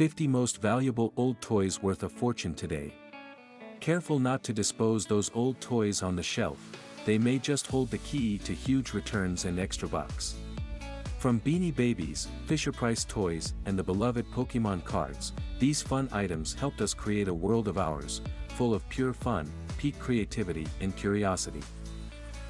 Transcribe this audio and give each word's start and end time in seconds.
50 0.00 0.28
most 0.28 0.62
valuable 0.62 1.12
old 1.18 1.38
toys 1.42 1.82
worth 1.82 2.04
a 2.04 2.08
fortune 2.08 2.54
today. 2.54 2.90
Careful 3.80 4.18
not 4.18 4.42
to 4.44 4.54
dispose 4.54 5.04
those 5.04 5.30
old 5.34 5.60
toys 5.60 6.02
on 6.02 6.16
the 6.16 6.22
shelf, 6.22 6.58
they 7.04 7.18
may 7.18 7.38
just 7.38 7.66
hold 7.66 7.90
the 7.90 7.98
key 7.98 8.38
to 8.38 8.54
huge 8.54 8.94
returns 8.94 9.44
and 9.44 9.58
extra 9.58 9.86
bucks. 9.86 10.36
From 11.18 11.38
Beanie 11.38 11.76
Babies, 11.76 12.28
Fisher-Price 12.46 13.04
toys, 13.04 13.52
and 13.66 13.78
the 13.78 13.82
beloved 13.82 14.24
Pokemon 14.32 14.86
cards, 14.86 15.34
these 15.58 15.82
fun 15.82 16.08
items 16.12 16.54
helped 16.54 16.80
us 16.80 16.94
create 16.94 17.28
a 17.28 17.34
world 17.34 17.68
of 17.68 17.76
ours, 17.76 18.22
full 18.56 18.72
of 18.72 18.88
pure 18.88 19.12
fun, 19.12 19.52
peak 19.76 19.98
creativity, 19.98 20.66
and 20.80 20.96
curiosity. 20.96 21.60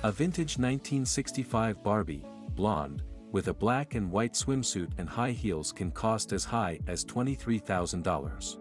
A 0.05 0.13
vintage 0.13 0.57
1965 0.57 1.83
Barbie, 1.83 2.25
blonde, 2.55 3.03
with 3.33 3.49
a 3.49 3.55
black 3.55 3.95
and 3.95 4.11
white 4.11 4.33
swimsuit 4.33 4.91
and 4.99 5.09
high 5.09 5.31
heels 5.31 5.73
can 5.73 5.91
cost 5.91 6.33
as 6.33 6.45
high 6.45 6.81
as 6.87 7.05
$23,000. 7.05 8.59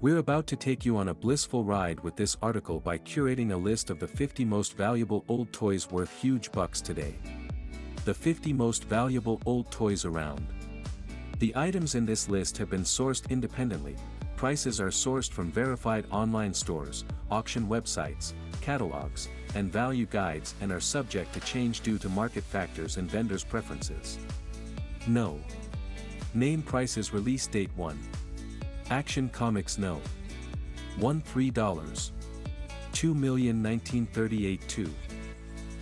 We're 0.00 0.18
about 0.18 0.46
to 0.48 0.56
take 0.56 0.84
you 0.84 0.96
on 0.96 1.08
a 1.08 1.14
blissful 1.14 1.62
ride 1.62 2.00
with 2.00 2.16
this 2.16 2.36
article 2.42 2.80
by 2.80 2.98
curating 2.98 3.52
a 3.52 3.56
list 3.56 3.90
of 3.90 4.00
the 4.00 4.08
50 4.08 4.44
most 4.44 4.76
valuable 4.76 5.24
old 5.28 5.52
toys 5.52 5.90
worth 5.90 6.10
huge 6.20 6.50
bucks 6.50 6.80
today. 6.80 7.14
The 8.04 8.14
50 8.14 8.52
most 8.52 8.84
valuable 8.84 9.40
old 9.46 9.70
toys 9.70 10.04
around. 10.04 10.44
The 11.38 11.52
items 11.54 11.94
in 11.94 12.06
this 12.06 12.28
list 12.28 12.58
have 12.58 12.70
been 12.70 12.82
sourced 12.82 13.28
independently, 13.30 13.96
prices 14.36 14.80
are 14.80 14.88
sourced 14.88 15.30
from 15.30 15.52
verified 15.52 16.04
online 16.10 16.52
stores, 16.52 17.04
auction 17.30 17.68
websites, 17.68 18.32
catalogs, 18.60 19.28
and 19.54 19.72
value 19.72 20.06
guides 20.06 20.54
and 20.60 20.72
are 20.72 20.80
subject 20.80 21.32
to 21.34 21.40
change 21.40 21.80
due 21.80 21.98
to 21.98 22.08
market 22.08 22.44
factors 22.44 22.96
and 22.96 23.10
vendors' 23.10 23.44
preferences. 23.44 24.18
No. 25.06 25.40
Name 26.34 26.62
prices 26.62 27.12
release 27.12 27.46
date 27.46 27.70
1. 27.76 27.98
Action 28.90 29.28
Comics 29.28 29.78
No. 29.78 30.00
1 30.98 31.22
$3. 31.22 32.10
2 32.92 33.14
million 33.14 33.62
1938 33.62 34.68
2. 34.68 34.90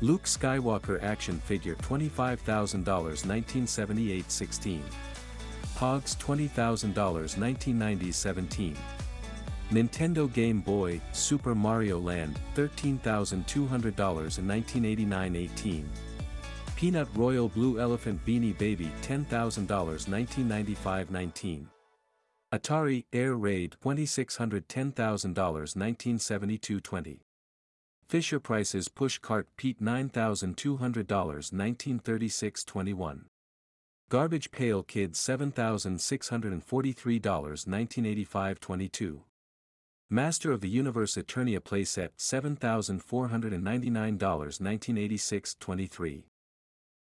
Luke 0.00 0.24
Skywalker 0.24 1.02
action 1.02 1.38
figure 1.40 1.74
$25,000 1.74 2.46
1978 2.46 4.30
16. 4.30 4.82
Pogs 5.76 6.16
$20,000 6.16 6.96
1990 6.96 8.10
17. 8.10 8.76
Nintendo 9.70 10.32
Game 10.32 10.60
Boy, 10.60 11.00
Super 11.12 11.54
Mario 11.54 11.98
Land, 11.98 12.38
$13,200 12.54 14.38
in 14.38 14.48
1989 14.48 15.36
18. 15.36 15.88
Peanut 16.76 17.08
Royal 17.14 17.48
Blue 17.48 17.80
Elephant 17.80 18.22
Beanie 18.26 18.56
Baby 18.58 18.90
$10,000 19.02 19.28
1995 19.28 21.10
19. 21.10 21.68
Atari 22.52 23.04
Air 23.12 23.34
Raid 23.34 23.76
$2,610,000 23.82 24.94
1972 24.94 26.80
20. 26.80 27.20
Fisher 28.06 28.38
Price's 28.38 28.88
Push 28.88 29.18
Cart 29.18 29.48
Pete 29.56 29.80
$9,200 29.80 30.78
1936 30.78 32.64
21. 32.64 33.24
Garbage 34.10 34.50
Pail 34.50 34.82
Kids 34.82 35.18
$7,643 35.18 37.66
1985 37.66 38.60
22. 38.60 39.22
Master 40.10 40.52
of 40.52 40.60
the 40.60 40.68
Universe 40.68 41.14
Eternia 41.14 41.60
playset 41.60 42.10
$7,499 42.18 44.20
1986 44.20 45.56
23. 45.58 46.26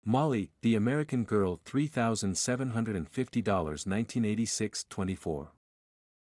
Molly, 0.04 0.52
the 0.62 0.76
American 0.76 1.24
Girl 1.24 1.62
$3,750 1.66 3.06
1986 3.06 4.86
24. 4.90 5.52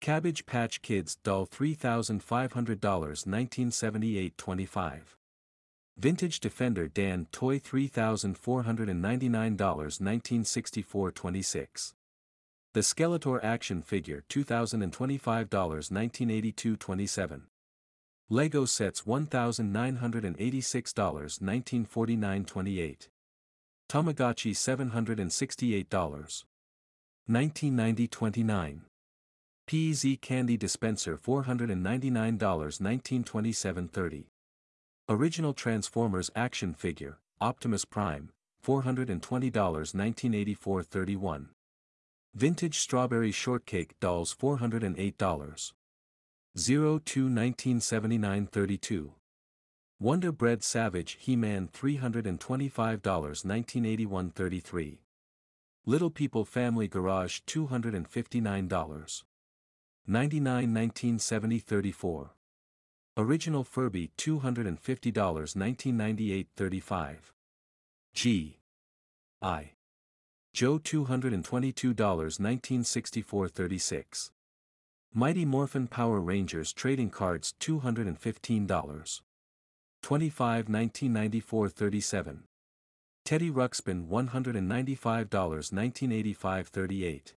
Cabbage 0.01 0.47
Patch 0.47 0.81
Kids 0.81 1.19
doll 1.23 1.47
$3,500 1.47 2.57
1978 2.57 4.39
25. 4.39 5.17
Vintage 5.99 6.41
Defender 6.41 6.89
Dan 6.89 7.27
toy 7.31 7.59
$3,499 7.59 9.61
1964 9.61 11.13
26. 11.13 11.95
The 12.75 12.81
Skeletor 12.81 13.43
action 13.45 13.83
figure 13.83 14.25
$2,025 14.29 15.93
1982 15.93 16.77
27. 16.77 17.43
Lego 18.29 18.65
sets 18.65 19.03
$1,986 19.03 21.41
1949 21.41 22.45
28. 22.45 23.09
Tamagotchi 23.89 24.51
$768. 24.51 26.45
1990 27.27 28.09
29. 28.09 28.83
PEZ 29.69 30.21
Candy 30.21 30.57
Dispenser 30.57 31.17
$499 31.17 32.43
1927 32.43 33.89
30. 33.89 34.27
Original 35.09 35.53
Transformers 35.53 36.29
Action 36.35 36.75
Figure, 36.75 37.19
Optimus 37.41 37.85
Prime, 37.85 38.31
$420 38.67 39.15
1984 39.15 40.83
31. 40.83 41.51
Vintage 42.37 42.81
Strawberry 42.81 43.31
Shortcake 43.31 43.95
Dolls 44.01 44.35
$408. 44.35 45.73
02 46.57 46.91
1979 46.91 48.47
32. 48.47 49.13
Wonder 50.01 50.33
Bread 50.33 50.65
Savage 50.65 51.17
He-Man 51.21 51.69
$325 51.69 53.05
1981 53.05 54.31
33. 54.31 55.01
Little 55.87 56.11
People 56.11 56.45
Family 56.45 56.89
Garage 56.89 57.39
$259. 57.47 59.23
99 60.07 60.55
1970 60.55 61.59
34. 61.61 62.31
Original 63.17 63.63
Furby 63.63 64.11
$250 64.19 64.75
1998 64.75 66.49
35. 66.57 67.33
G. 68.13 68.59
I. 69.41 69.74
Joe 70.55 70.79
$222 70.79 71.97
1964 71.99 73.49
36. 73.49 74.31
Mighty 75.13 75.45
Morphin 75.45 75.89
Power 75.89 76.21
Rangers 76.21 76.73
Trading 76.73 77.11
Cards 77.11 77.55
$215. 77.59 79.21
25 80.01 80.69
1994 80.69 81.69
37. 81.69 82.45
Teddy 83.25 83.51
Ruxpin 83.51 84.07
$195 84.07 85.73
1985 85.73 86.69
38. 86.69 87.35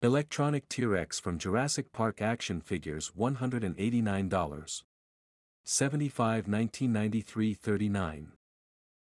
Electronic 0.00 0.66
T-Rex 0.70 1.20
from 1.20 1.38
Jurassic 1.38 1.92
Park 1.92 2.22
action 2.22 2.62
figures 2.62 3.12
$189. 3.18 4.82
75 5.64 6.48
1993 6.48 7.52
39 7.52 8.32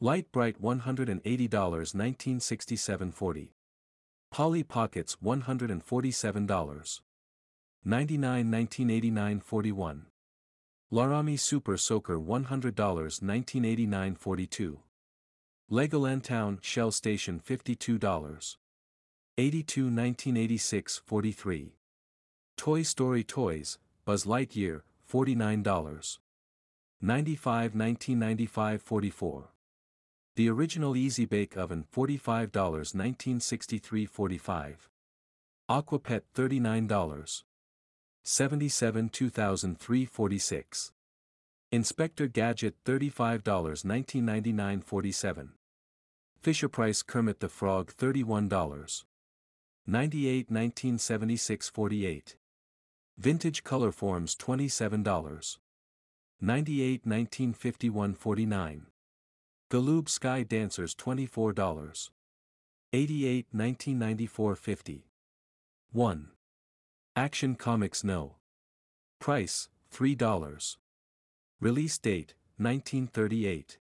Lite-Brite 0.03 0.61
$180 0.61 1.07
1967 1.21 3.11
40 3.13 3.53
Polly 4.31 4.61
Pockets 4.61 5.15
$147. 5.23 7.01
99 7.85 8.51
1989 8.51 9.39
41 9.39 10.05
Larami 10.91 11.39
Super 11.39 11.77
Soaker 11.77 12.19
$100 12.19 12.27
1989 12.75 14.15
42 14.15 14.79
Legoland 15.71 16.23
Town 16.23 16.59
Shell 16.61 16.91
Station 16.91 17.39
$52. 17.39 18.57
82 19.37 19.83
1986 19.85 21.01
43 21.05 21.77
Toy 22.57 22.83
Story 22.83 23.23
Toys, 23.23 23.79
Buzz 24.03 24.25
Lightyear, 24.25 24.81
$49. 25.09 26.17
95 27.01 27.73
1995 27.73 28.81
44 28.81 29.52
The 30.35 30.49
original 30.49 30.97
Easy 30.97 31.25
Bake 31.25 31.55
Oven 31.55 31.85
$45 31.95 32.55
1963 32.55 34.05
45 34.07 34.89
Aquapet 35.69 36.21
$39. 36.35 37.43
77 38.23 39.09
2003 39.09 40.05
46 40.05 40.91
Inspector 41.71 42.27
Gadget 42.29 42.73
$35 42.83 43.45
1999 43.45 44.81
47 44.81 45.49
Fisher 46.39 46.67
Price 46.69 47.03
Kermit 47.03 47.39
the 47.39 47.47
Frog 47.49 47.93
$31 47.93 49.03
98 49.85 50.49
1976 50.49 51.69
48 51.69 52.37
Vintage 53.19 53.63
Color 53.63 53.91
Forms 53.91 54.35
$27 54.35 55.57
98 56.41 57.05
1951 57.05 58.13
49 58.15 58.87
Galoob 59.69 60.07
Sky 60.07 60.43
Dancers 60.43 60.93
$24 60.95 62.09
88 62.93 63.47
1994 63.51 64.55
50 64.55 65.07
1 65.91 66.27
Action 67.15 67.55
Comics 67.55 68.03
No. 68.03 68.37
Price, 69.19 69.69
$3. 69.93 70.77
Release 71.59 71.97
date, 71.97 72.33
1938. 72.57 73.77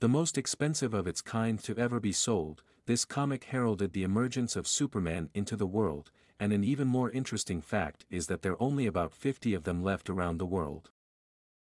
The 0.00 0.08
most 0.08 0.38
expensive 0.38 0.94
of 0.94 1.06
its 1.06 1.20
kind 1.20 1.58
to 1.64 1.76
ever 1.76 1.98
be 1.98 2.12
sold, 2.12 2.62
this 2.86 3.04
comic 3.04 3.44
heralded 3.44 3.92
the 3.92 4.04
emergence 4.04 4.56
of 4.56 4.68
Superman 4.68 5.30
into 5.34 5.56
the 5.56 5.66
world, 5.66 6.10
and 6.38 6.52
an 6.52 6.62
even 6.62 6.86
more 6.86 7.10
interesting 7.10 7.60
fact 7.60 8.04
is 8.10 8.26
that 8.28 8.42
there 8.42 8.52
are 8.52 8.62
only 8.62 8.86
about 8.86 9.12
50 9.12 9.54
of 9.54 9.64
them 9.64 9.82
left 9.82 10.08
around 10.08 10.38
the 10.38 10.46
world. 10.46 10.90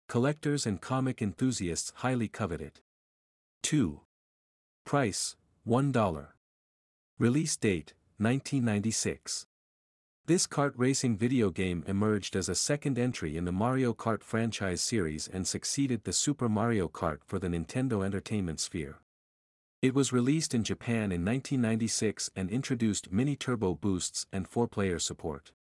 Collectors 0.07 0.65
and 0.65 0.81
comic 0.81 1.21
enthusiasts 1.21 1.91
highly 1.97 2.27
covet 2.27 2.61
it. 2.61 2.81
2. 3.63 4.01
Price, 4.85 5.37
$1. 5.65 6.27
Release 7.17 7.55
date, 7.55 7.93
1996. 8.17 9.47
This 10.25 10.45
kart 10.45 10.73
racing 10.75 11.17
video 11.17 11.49
game 11.49 11.85
emerged 11.87 12.35
as 12.35 12.49
a 12.49 12.55
second 12.55 12.99
entry 12.99 13.37
in 13.37 13.45
the 13.45 13.53
Mario 13.53 13.93
Kart 13.93 14.21
franchise 14.21 14.81
series 14.81 15.29
and 15.29 15.47
succeeded 15.47 16.03
the 16.03 16.11
Super 16.11 16.49
Mario 16.49 16.89
Kart 16.89 17.19
for 17.25 17.39
the 17.39 17.47
Nintendo 17.47 18.05
Entertainment 18.05 18.59
Sphere. 18.59 18.99
It 19.81 19.95
was 19.95 20.11
released 20.11 20.53
in 20.53 20.65
Japan 20.65 21.13
in 21.13 21.23
1996 21.23 22.31
and 22.35 22.49
introduced 22.49 23.13
mini 23.13 23.37
turbo 23.37 23.75
boosts 23.75 24.25
and 24.33 24.45
four-player 24.45 24.99
support. 24.99 25.53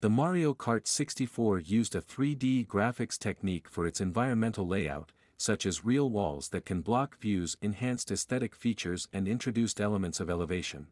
The 0.00 0.10
Mario 0.10 0.52
Kart 0.52 0.88
64 0.88 1.60
used 1.60 1.94
a 1.94 2.00
3D 2.00 2.66
graphics 2.66 3.16
technique 3.16 3.68
for 3.68 3.86
its 3.86 4.00
environmental 4.00 4.66
layout, 4.66 5.12
such 5.40 5.64
as 5.64 5.86
real 5.86 6.10
walls 6.10 6.50
that 6.50 6.66
can 6.66 6.82
block 6.82 7.18
views 7.18 7.56
enhanced 7.62 8.10
aesthetic 8.10 8.54
features 8.54 9.08
and 9.10 9.26
introduced 9.26 9.80
elements 9.80 10.20
of 10.20 10.28
elevation. 10.28 10.88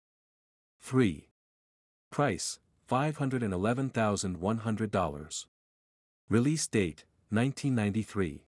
3. 0.81 1.29
Price, 2.11 2.59
$511,100. 2.91 5.47
Release 6.31 6.67
date, 6.67 7.05
1993. 7.29 8.47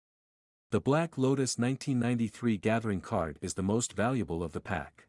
The 0.71 0.81
Black 0.81 1.19
Lotus 1.19 1.59
1993 1.59 2.57
Gathering 2.57 3.03
card 3.03 3.39
is 3.43 3.53
the 3.53 3.63
most 3.63 3.93
valuable 3.93 4.43
of 4.43 4.53
the 4.53 4.63
pack. 4.63 5.09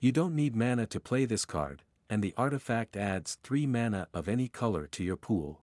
You 0.00 0.12
don't 0.12 0.36
need 0.36 0.54
mana 0.54 0.84
to 0.88 1.00
play 1.00 1.24
this 1.24 1.46
card, 1.46 1.82
and 2.10 2.22
the 2.22 2.34
artifact 2.36 2.94
adds 2.94 3.38
3 3.42 3.66
mana 3.66 4.08
of 4.12 4.28
any 4.28 4.48
color 4.48 4.86
to 4.88 5.02
your 5.02 5.16
pool. 5.16 5.62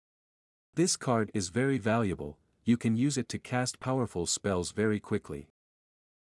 This 0.75 0.97
card 0.97 1.31
is 1.33 1.49
very 1.49 1.79
valuable, 1.79 2.37
you 2.67 2.77
can 2.77 2.97
use 2.97 3.17
it 3.17 3.31
to 3.31 3.39
cast 3.39 3.81
powerful 3.81 4.27
spells 4.27 4.73
very 4.73 5.01
quickly. 5.01 5.49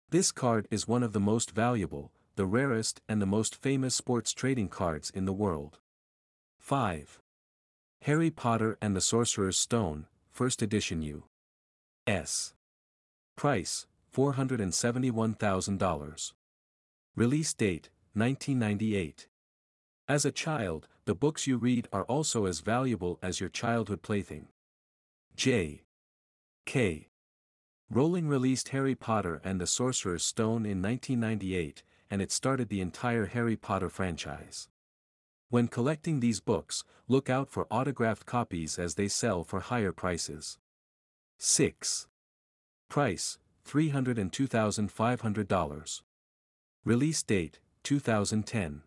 This 0.09 0.31
card 0.31 0.69
is 0.71 0.87
one 0.87 1.03
of 1.03 1.11
the 1.11 1.19
most 1.19 1.51
valuable, 1.51 2.13
the 2.37 2.45
rarest 2.45 3.01
and 3.09 3.21
the 3.21 3.25
most 3.25 3.55
famous 3.55 3.93
sports 3.93 4.31
trading 4.31 4.69
cards 4.69 5.09
in 5.09 5.25
the 5.25 5.33
world. 5.33 5.79
5. 6.59 7.19
Harry 8.03 8.31
Potter 8.31 8.77
and 8.81 8.95
the 8.95 9.01
Sorcerer's 9.01 9.57
Stone, 9.57 10.05
First 10.31 10.61
Edition 10.61 11.01
U. 11.01 11.25
S. 12.05 12.53
Price, 13.35 13.85
$471,000. 14.15 16.31
Release 17.17 17.53
date, 17.53 17.89
1998. 18.13 19.27
As 20.07 20.23
a 20.23 20.31
child, 20.31 20.87
the 21.03 21.15
books 21.15 21.47
you 21.47 21.57
read 21.57 21.89
are 21.91 22.05
also 22.05 22.45
as 22.45 22.61
valuable 22.61 23.19
as 23.21 23.41
your 23.41 23.49
childhood 23.49 24.01
plaything. 24.01 24.47
J. 25.35 25.81
K. 26.65 27.09
Rowling 27.89 28.27
released 28.27 28.69
Harry 28.69 28.95
Potter 28.95 29.39
and 29.45 29.61
the 29.61 29.67
Sorcerer's 29.67 30.23
Stone 30.23 30.65
in 30.65 30.81
1998, 30.81 31.83
and 32.09 32.21
it 32.21 32.31
started 32.31 32.67
the 32.67 32.81
entire 32.81 33.27
Harry 33.27 33.55
Potter 33.55 33.89
franchise. 33.89 34.67
When 35.49 35.69
collecting 35.69 36.19
these 36.19 36.41
books, 36.41 36.83
look 37.07 37.29
out 37.29 37.49
for 37.49 37.65
autographed 37.71 38.25
copies 38.25 38.77
as 38.77 38.95
they 38.95 39.07
sell 39.07 39.45
for 39.45 39.61
higher 39.61 39.93
prices. 39.93 40.57
6. 41.37 42.09
Price, 42.89 43.37
$302,500. 43.65 46.01
Release 46.83 47.23
date, 47.23 47.59
2010. 47.83 48.81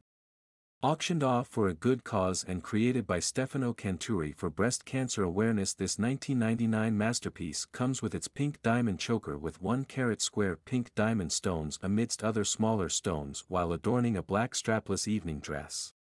Auctioned 0.82 1.22
off 1.22 1.46
for 1.46 1.68
a 1.68 1.74
good 1.74 2.04
cause 2.04 2.42
and 2.48 2.62
created 2.62 3.06
by 3.06 3.18
Stefano 3.18 3.74
Canturi 3.74 4.34
for 4.34 4.48
breast 4.48 4.86
cancer 4.86 5.22
awareness 5.22 5.74
this 5.74 5.98
1999 5.98 6.96
masterpiece 6.96 7.66
comes 7.66 8.00
with 8.00 8.14
its 8.14 8.28
pink 8.28 8.62
diamond 8.62 8.98
choker 8.98 9.36
with 9.36 9.60
1 9.60 9.84
carat 9.84 10.22
square 10.22 10.56
pink 10.56 10.90
diamond 10.94 11.32
stones 11.32 11.78
amidst 11.82 12.24
other 12.24 12.44
smaller 12.44 12.88
stones 12.88 13.44
while 13.46 13.74
adorning 13.74 14.16
a 14.16 14.22
black 14.22 14.54
strapless 14.54 15.06
evening 15.06 15.38
dress. 15.38 15.92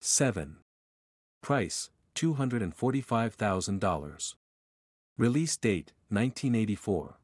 7. 0.00 0.56
Price, 1.40 1.90
$245,000. 2.16 4.34
Release 5.16 5.56
date, 5.56 5.92
1984. 6.08 7.19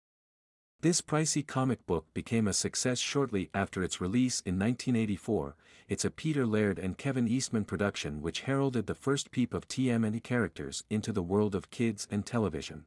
This 0.80 1.00
pricey 1.00 1.46
comic 1.46 1.86
book 1.86 2.06
became 2.12 2.46
a 2.46 2.52
success 2.52 2.98
shortly 2.98 3.48
after 3.54 3.82
its 3.82 3.98
release 4.00 4.40
in 4.40 4.58
1984, 4.58 5.56
it's 5.88 6.04
a 6.04 6.10
Peter 6.10 6.46
Laird 6.46 6.78
and 6.78 6.98
Kevin 6.98 7.26
Eastman 7.26 7.64
production 7.64 8.20
which 8.20 8.42
heralded 8.42 8.86
the 8.86 8.94
first 8.94 9.30
peep 9.30 9.54
of 9.54 9.66
TMNT 9.68 10.22
characters 10.22 10.84
into 10.90 11.12
the 11.12 11.22
world 11.22 11.54
of 11.54 11.70
kids 11.70 12.06
and 12.10 12.26
television. 12.26 12.84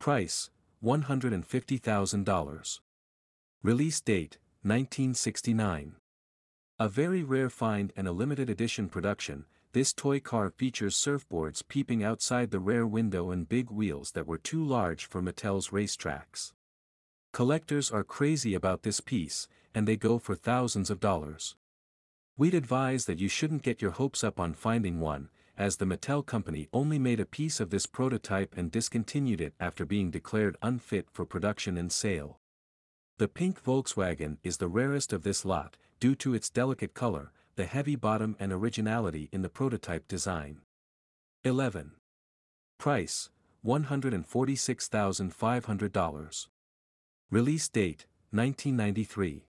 Price, 0.00 0.48
$150,000. 0.82 2.80
Release 3.62 4.00
date, 4.00 4.38
1969. 4.64 5.96
A 6.78 6.88
very 6.88 7.22
rare 7.22 7.50
find 7.50 7.92
and 7.96 8.08
a 8.08 8.12
limited 8.12 8.48
edition 8.48 8.88
production, 8.88 9.44
this 9.72 9.92
toy 9.92 10.20
car 10.20 10.48
features 10.48 10.96
surfboards 10.96 11.62
peeping 11.68 12.02
outside 12.02 12.50
the 12.50 12.58
rear 12.58 12.86
window 12.86 13.30
and 13.30 13.46
big 13.46 13.70
wheels 13.70 14.12
that 14.12 14.26
were 14.26 14.38
too 14.38 14.64
large 14.64 15.04
for 15.04 15.20
Mattel's 15.20 15.68
racetracks. 15.68 16.54
Collectors 17.34 17.90
are 17.90 18.04
crazy 18.04 18.54
about 18.54 18.84
this 18.84 19.00
piece, 19.00 19.48
and 19.74 19.86
they 19.86 19.98
go 19.98 20.18
for 20.18 20.34
thousands 20.34 20.88
of 20.88 20.98
dollars. 20.98 21.56
We'd 22.38 22.54
advise 22.54 23.04
that 23.04 23.18
you 23.18 23.28
shouldn't 23.28 23.64
get 23.64 23.82
your 23.82 23.90
hopes 23.90 24.24
up 24.24 24.40
on 24.40 24.54
finding 24.54 24.98
one, 24.98 25.28
as 25.58 25.76
the 25.76 25.84
Mattel 25.84 26.24
company 26.24 26.68
only 26.72 26.98
made 26.98 27.20
a 27.20 27.26
piece 27.26 27.60
of 27.60 27.68
this 27.68 27.84
prototype 27.84 28.56
and 28.56 28.70
discontinued 28.70 29.42
it 29.42 29.52
after 29.60 29.84
being 29.84 30.10
declared 30.10 30.56
unfit 30.62 31.08
for 31.12 31.26
production 31.26 31.76
and 31.76 31.92
sale. 31.92 32.40
The 33.16 33.28
pink 33.28 33.62
Volkswagen 33.62 34.38
is 34.42 34.56
the 34.56 34.66
rarest 34.66 35.12
of 35.12 35.22
this 35.22 35.44
lot, 35.44 35.76
due 36.00 36.16
to 36.16 36.34
its 36.34 36.50
delicate 36.50 36.94
color, 36.94 37.30
the 37.54 37.64
heavy 37.64 37.94
bottom 37.94 38.34
and 38.40 38.52
originality 38.52 39.28
in 39.30 39.42
the 39.42 39.48
prototype 39.48 40.08
design. 40.08 40.62
11. 41.44 41.92
Price, 42.76 43.30
$146,500. 43.64 46.48
Release 47.30 47.68
date, 47.68 48.06
1993. 48.32 49.46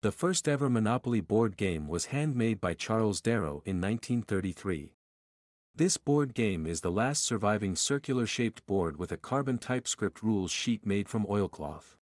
The 0.00 0.12
first 0.12 0.48
ever 0.48 0.70
Monopoly 0.70 1.20
board 1.20 1.58
game 1.58 1.88
was 1.88 2.06
handmade 2.06 2.58
by 2.58 2.72
Charles 2.72 3.20
Darrow 3.20 3.60
in 3.66 3.82
1933. 3.82 4.94
This 5.76 5.98
board 5.98 6.32
game 6.32 6.66
is 6.66 6.80
the 6.80 6.90
last 6.90 7.22
surviving 7.22 7.76
circular-shaped 7.76 8.64
board 8.64 8.96
with 8.96 9.12
a 9.12 9.18
carbon 9.18 9.58
typescript 9.58 10.22
rules 10.22 10.50
sheet 10.50 10.86
made 10.86 11.06
from 11.06 11.26
oilcloth. 11.28 11.97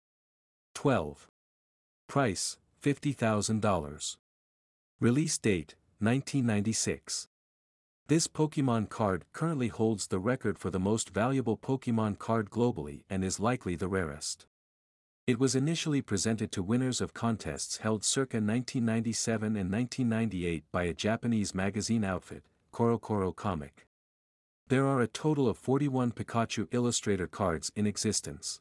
12. 0.75 1.29
Price, 2.07 2.57
$50,000. 2.83 4.17
Release 4.99 5.37
date, 5.37 5.75
1996. 5.99 7.27
This 8.07 8.27
Pokemon 8.27 8.89
card 8.89 9.25
currently 9.33 9.69
holds 9.69 10.07
the 10.07 10.19
record 10.19 10.59
for 10.59 10.69
the 10.69 10.79
most 10.79 11.09
valuable 11.09 11.57
Pokemon 11.57 12.19
card 12.19 12.51
globally 12.51 13.03
and 13.09 13.23
is 13.23 13.39
likely 13.39 13.75
the 13.75 13.87
rarest. 13.87 14.45
It 15.25 15.39
was 15.39 15.55
initially 15.55 16.01
presented 16.01 16.51
to 16.51 16.61
winners 16.61 17.01
of 17.01 17.15
contests 17.15 17.77
held 17.77 18.03
circa 18.03 18.37
1997 18.37 19.55
and 19.55 19.71
1998 19.71 20.65
by 20.71 20.83
a 20.83 20.93
Japanese 20.93 21.55
magazine 21.55 22.03
outfit, 22.03 22.43
CoroCoro 22.73 23.35
Comic. 23.35 23.87
There 24.67 24.85
are 24.85 25.01
a 25.01 25.07
total 25.07 25.47
of 25.47 25.57
41 25.57 26.11
Pikachu 26.11 26.67
Illustrator 26.71 27.27
cards 27.27 27.71
in 27.75 27.87
existence. 27.87 28.59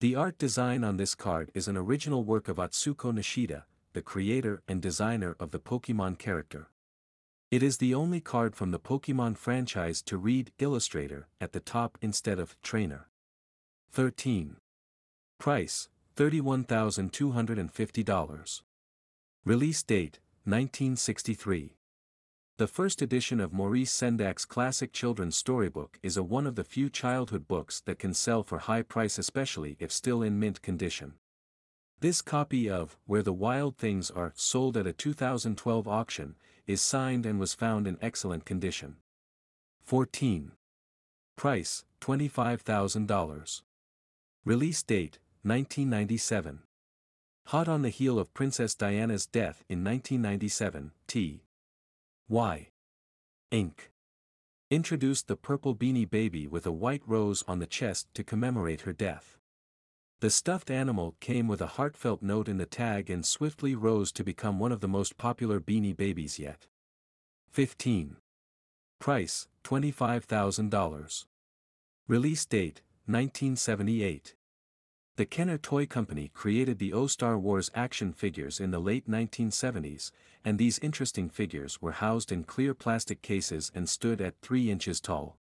The 0.00 0.16
art 0.16 0.38
design 0.38 0.82
on 0.84 0.96
this 0.96 1.14
card 1.14 1.50
is 1.54 1.68
an 1.68 1.76
original 1.76 2.24
work 2.24 2.48
of 2.48 2.56
Atsuko 2.56 3.12
Nishida, 3.12 3.62
the 3.92 4.02
creator 4.02 4.60
and 4.66 4.82
designer 4.82 5.36
of 5.38 5.52
the 5.52 5.60
Pokemon 5.60 6.18
character. 6.18 6.68
It 7.50 7.62
is 7.62 7.76
the 7.78 7.94
only 7.94 8.20
card 8.20 8.54
from 8.56 8.72
the 8.72 8.80
Pokemon 8.80 9.38
franchise 9.38 10.02
to 10.02 10.18
read 10.18 10.50
Illustrator 10.58 11.28
at 11.40 11.52
the 11.52 11.60
top 11.60 11.96
instead 12.02 12.40
of 12.40 12.60
Trainer. 12.60 13.08
13. 13.92 14.56
Price, 15.38 15.88
$31,250. 16.16 18.62
Release 19.44 19.82
date, 19.84 20.18
1963. 20.44 21.76
The 22.56 22.68
first 22.68 23.02
edition 23.02 23.40
of 23.40 23.52
Maurice 23.52 23.92
Sendak's 23.92 24.44
classic 24.44 24.92
children's 24.92 25.34
storybook 25.34 25.98
is 26.04 26.16
a 26.16 26.22
one 26.22 26.46
of 26.46 26.54
the 26.54 26.62
few 26.62 26.88
childhood 26.88 27.48
books 27.48 27.80
that 27.80 27.98
can 27.98 28.14
sell 28.14 28.44
for 28.44 28.58
high 28.58 28.82
price 28.82 29.18
especially 29.18 29.76
if 29.80 29.90
still 29.90 30.22
in 30.22 30.38
mint 30.38 30.62
condition. 30.62 31.14
This 31.98 32.22
copy 32.22 32.70
of 32.70 32.96
Where 33.06 33.24
the 33.24 33.32
Wild 33.32 33.76
Things 33.76 34.08
Are 34.08 34.32
sold 34.36 34.76
at 34.76 34.86
a 34.86 34.92
2012 34.92 35.88
auction, 35.88 36.36
is 36.64 36.80
signed 36.80 37.26
and 37.26 37.40
was 37.40 37.54
found 37.54 37.88
in 37.88 37.98
excellent 38.00 38.44
condition. 38.44 38.98
14. 39.82 40.52
Price, 41.34 41.84
$25,000. 42.00 43.62
Release 44.44 44.82
date, 44.84 45.18
1997. 45.42 46.60
Hot 47.46 47.66
on 47.66 47.82
the 47.82 47.88
heel 47.88 48.16
of 48.16 48.32
Princess 48.32 48.76
Diana's 48.76 49.26
death 49.26 49.64
in 49.68 49.82
1997, 49.82 50.92
T. 51.08 51.40
Y. 52.28 52.68
Inc. 53.52 53.90
Introduced 54.70 55.28
the 55.28 55.36
purple 55.36 55.76
beanie 55.76 56.08
baby 56.08 56.46
with 56.46 56.64
a 56.64 56.72
white 56.72 57.02
rose 57.06 57.44
on 57.46 57.58
the 57.58 57.66
chest 57.66 58.08
to 58.14 58.24
commemorate 58.24 58.80
her 58.82 58.94
death. 58.94 59.36
The 60.20 60.30
stuffed 60.30 60.70
animal 60.70 61.16
came 61.20 61.48
with 61.48 61.60
a 61.60 61.76
heartfelt 61.76 62.22
note 62.22 62.48
in 62.48 62.56
the 62.56 62.64
tag 62.64 63.10
and 63.10 63.26
swiftly 63.26 63.74
rose 63.74 64.10
to 64.12 64.24
become 64.24 64.58
one 64.58 64.72
of 64.72 64.80
the 64.80 64.88
most 64.88 65.18
popular 65.18 65.60
beanie 65.60 65.94
babies 65.94 66.38
yet. 66.38 66.66
15. 67.50 68.16
Price, 68.98 69.46
$25,000. 69.62 71.24
Release 72.08 72.46
date, 72.46 72.80
1978. 73.04 74.34
The 75.16 75.26
Kenner 75.26 75.58
Toy 75.58 75.86
Company 75.86 76.28
created 76.34 76.80
the 76.80 76.92
O 76.92 77.06
Star 77.06 77.38
Wars 77.38 77.70
action 77.72 78.12
figures 78.12 78.58
in 78.58 78.72
the 78.72 78.80
late 78.80 79.08
1970s, 79.08 80.10
and 80.44 80.58
these 80.58 80.80
interesting 80.80 81.28
figures 81.28 81.80
were 81.80 81.92
housed 81.92 82.32
in 82.32 82.42
clear 82.42 82.74
plastic 82.74 83.22
cases 83.22 83.70
and 83.76 83.88
stood 83.88 84.20
at 84.20 84.40
3 84.42 84.72
inches 84.72 85.00
tall. 85.00 85.36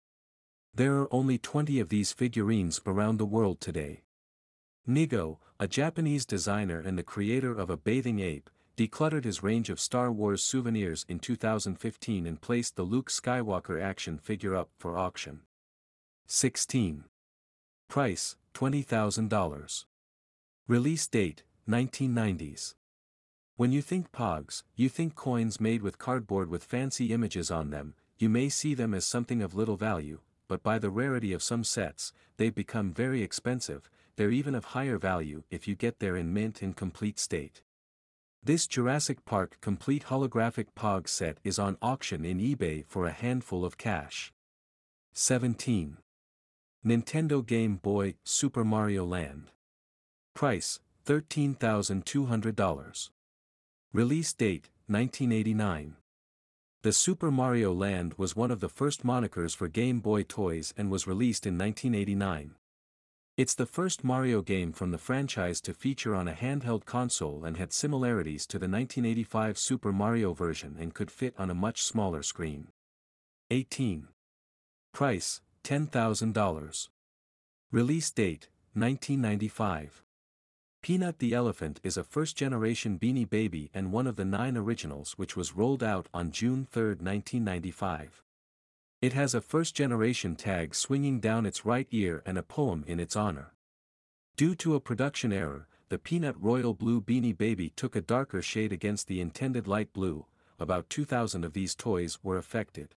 There 0.74 0.96
are 0.96 1.14
only 1.14 1.38
20 1.38 1.78
of 1.78 1.88
these 1.88 2.12
figurines 2.12 2.80
around 2.84 3.18
the 3.18 3.24
world 3.24 3.60
today. 3.60 4.02
Nigo, 4.88 5.38
a 5.60 5.68
Japanese 5.68 6.26
designer 6.26 6.80
and 6.80 6.98
the 6.98 7.04
creator 7.04 7.52
of 7.52 7.70
a 7.70 7.76
bathing 7.76 8.18
ape, 8.18 8.50
decluttered 8.76 9.24
his 9.24 9.44
range 9.44 9.70
of 9.70 9.78
Star 9.78 10.10
Wars 10.10 10.42
souvenirs 10.42 11.06
in 11.08 11.20
2015 11.20 12.26
and 12.26 12.40
placed 12.40 12.74
the 12.74 12.82
Luke 12.82 13.08
Skywalker 13.08 13.80
action 13.80 14.18
figure 14.18 14.56
up 14.56 14.70
for 14.78 14.98
auction. 14.98 15.42
16. 16.26 17.04
Price, 17.88 18.36
$20,000. 18.54 19.84
Release 20.68 21.06
date, 21.06 21.42
1990s. 21.68 22.74
When 23.56 23.72
you 23.72 23.82
think 23.82 24.10
Pogs, 24.12 24.62
you 24.74 24.88
think 24.88 25.14
coins 25.14 25.60
made 25.60 25.82
with 25.82 25.98
cardboard 25.98 26.48
with 26.48 26.64
fancy 26.64 27.12
images 27.12 27.50
on 27.50 27.70
them, 27.70 27.94
you 28.18 28.28
may 28.28 28.48
see 28.48 28.74
them 28.74 28.94
as 28.94 29.04
something 29.04 29.42
of 29.42 29.54
little 29.54 29.76
value, 29.76 30.20
but 30.48 30.62
by 30.62 30.78
the 30.78 30.90
rarity 30.90 31.32
of 31.32 31.42
some 31.42 31.64
sets, 31.64 32.12
they've 32.36 32.54
become 32.54 32.92
very 32.92 33.22
expensive, 33.22 33.90
they're 34.16 34.30
even 34.30 34.54
of 34.54 34.64
higher 34.66 34.98
value 34.98 35.42
if 35.50 35.68
you 35.68 35.74
get 35.74 35.98
there 35.98 36.16
in 36.16 36.32
mint 36.32 36.62
and 36.62 36.76
complete 36.76 37.18
state. 37.18 37.62
This 38.42 38.66
Jurassic 38.66 39.24
Park 39.24 39.58
complete 39.60 40.04
holographic 40.04 40.68
Pog 40.74 41.08
set 41.08 41.38
is 41.44 41.58
on 41.58 41.76
auction 41.82 42.24
in 42.24 42.38
eBay 42.38 42.86
for 42.86 43.06
a 43.06 43.12
handful 43.12 43.64
of 43.64 43.76
cash. 43.76 44.32
17. 45.12 45.98
Nintendo 46.82 47.44
Game 47.44 47.76
Boy 47.76 48.14
Super 48.24 48.64
Mario 48.64 49.04
Land. 49.04 49.50
Price 50.34 50.80
$13,200. 51.04 53.10
Release 53.92 54.32
date 54.32 54.70
1989. 54.86 55.96
The 56.80 56.92
Super 56.92 57.30
Mario 57.30 57.74
Land 57.74 58.14
was 58.16 58.34
one 58.34 58.50
of 58.50 58.60
the 58.60 58.70
first 58.70 59.04
monikers 59.04 59.54
for 59.54 59.68
Game 59.68 60.00
Boy 60.00 60.22
toys 60.22 60.72
and 60.74 60.90
was 60.90 61.06
released 61.06 61.46
in 61.46 61.58
1989. 61.58 62.54
It's 63.36 63.54
the 63.54 63.66
first 63.66 64.02
Mario 64.02 64.40
game 64.40 64.72
from 64.72 64.90
the 64.90 64.96
franchise 64.96 65.60
to 65.62 65.74
feature 65.74 66.14
on 66.14 66.28
a 66.28 66.32
handheld 66.32 66.86
console 66.86 67.44
and 67.44 67.58
had 67.58 67.74
similarities 67.74 68.46
to 68.46 68.58
the 68.58 68.64
1985 68.64 69.58
Super 69.58 69.92
Mario 69.92 70.32
version 70.32 70.78
and 70.80 70.94
could 70.94 71.10
fit 71.10 71.34
on 71.38 71.50
a 71.50 71.54
much 71.54 71.82
smaller 71.82 72.22
screen. 72.22 72.68
18. 73.50 74.08
Price, 74.94 75.42
$10,000. 75.64 76.88
Release 77.72 78.10
date, 78.10 78.48
1995. 78.74 80.02
Peanut 80.82 81.18
the 81.18 81.34
Elephant 81.34 81.78
is 81.82 81.96
a 81.96 82.04
first-generation 82.04 82.98
Beanie 82.98 83.28
Baby 83.28 83.70
and 83.74 83.92
one 83.92 84.06
of 84.06 84.16
the 84.16 84.24
nine 84.24 84.56
originals 84.56 85.12
which 85.12 85.36
was 85.36 85.54
rolled 85.54 85.82
out 85.82 86.08
on 86.14 86.30
June 86.30 86.66
3, 86.70 86.82
1995. 87.00 88.22
It 89.02 89.12
has 89.12 89.34
a 89.34 89.40
first-generation 89.40 90.36
tag 90.36 90.74
swinging 90.74 91.20
down 91.20 91.46
its 91.46 91.66
right 91.66 91.86
ear 91.90 92.22
and 92.24 92.38
a 92.38 92.42
poem 92.42 92.84
in 92.86 92.98
its 92.98 93.14
honor. 93.14 93.52
Due 94.36 94.54
to 94.56 94.74
a 94.74 94.80
production 94.80 95.32
error, 95.32 95.68
the 95.90 95.98
Peanut 95.98 96.36
Royal 96.40 96.72
Blue 96.72 97.00
Beanie 97.00 97.36
Baby 97.36 97.70
took 97.76 97.94
a 97.94 98.00
darker 98.00 98.40
shade 98.40 98.72
against 98.72 99.06
the 99.06 99.20
intended 99.20 99.68
light 99.68 99.92
blue, 99.92 100.26
about 100.58 100.88
2,000 100.88 101.44
of 101.44 101.52
these 101.52 101.74
toys 101.74 102.18
were 102.22 102.38
affected. 102.38 102.94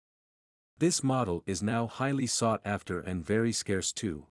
This 0.82 1.04
model 1.04 1.44
is 1.46 1.62
now 1.62 1.86
highly 1.86 2.26
sought 2.26 2.60
after 2.64 2.98
and 2.98 3.24
very 3.24 3.52
scarce 3.52 3.92
too. 3.92 4.26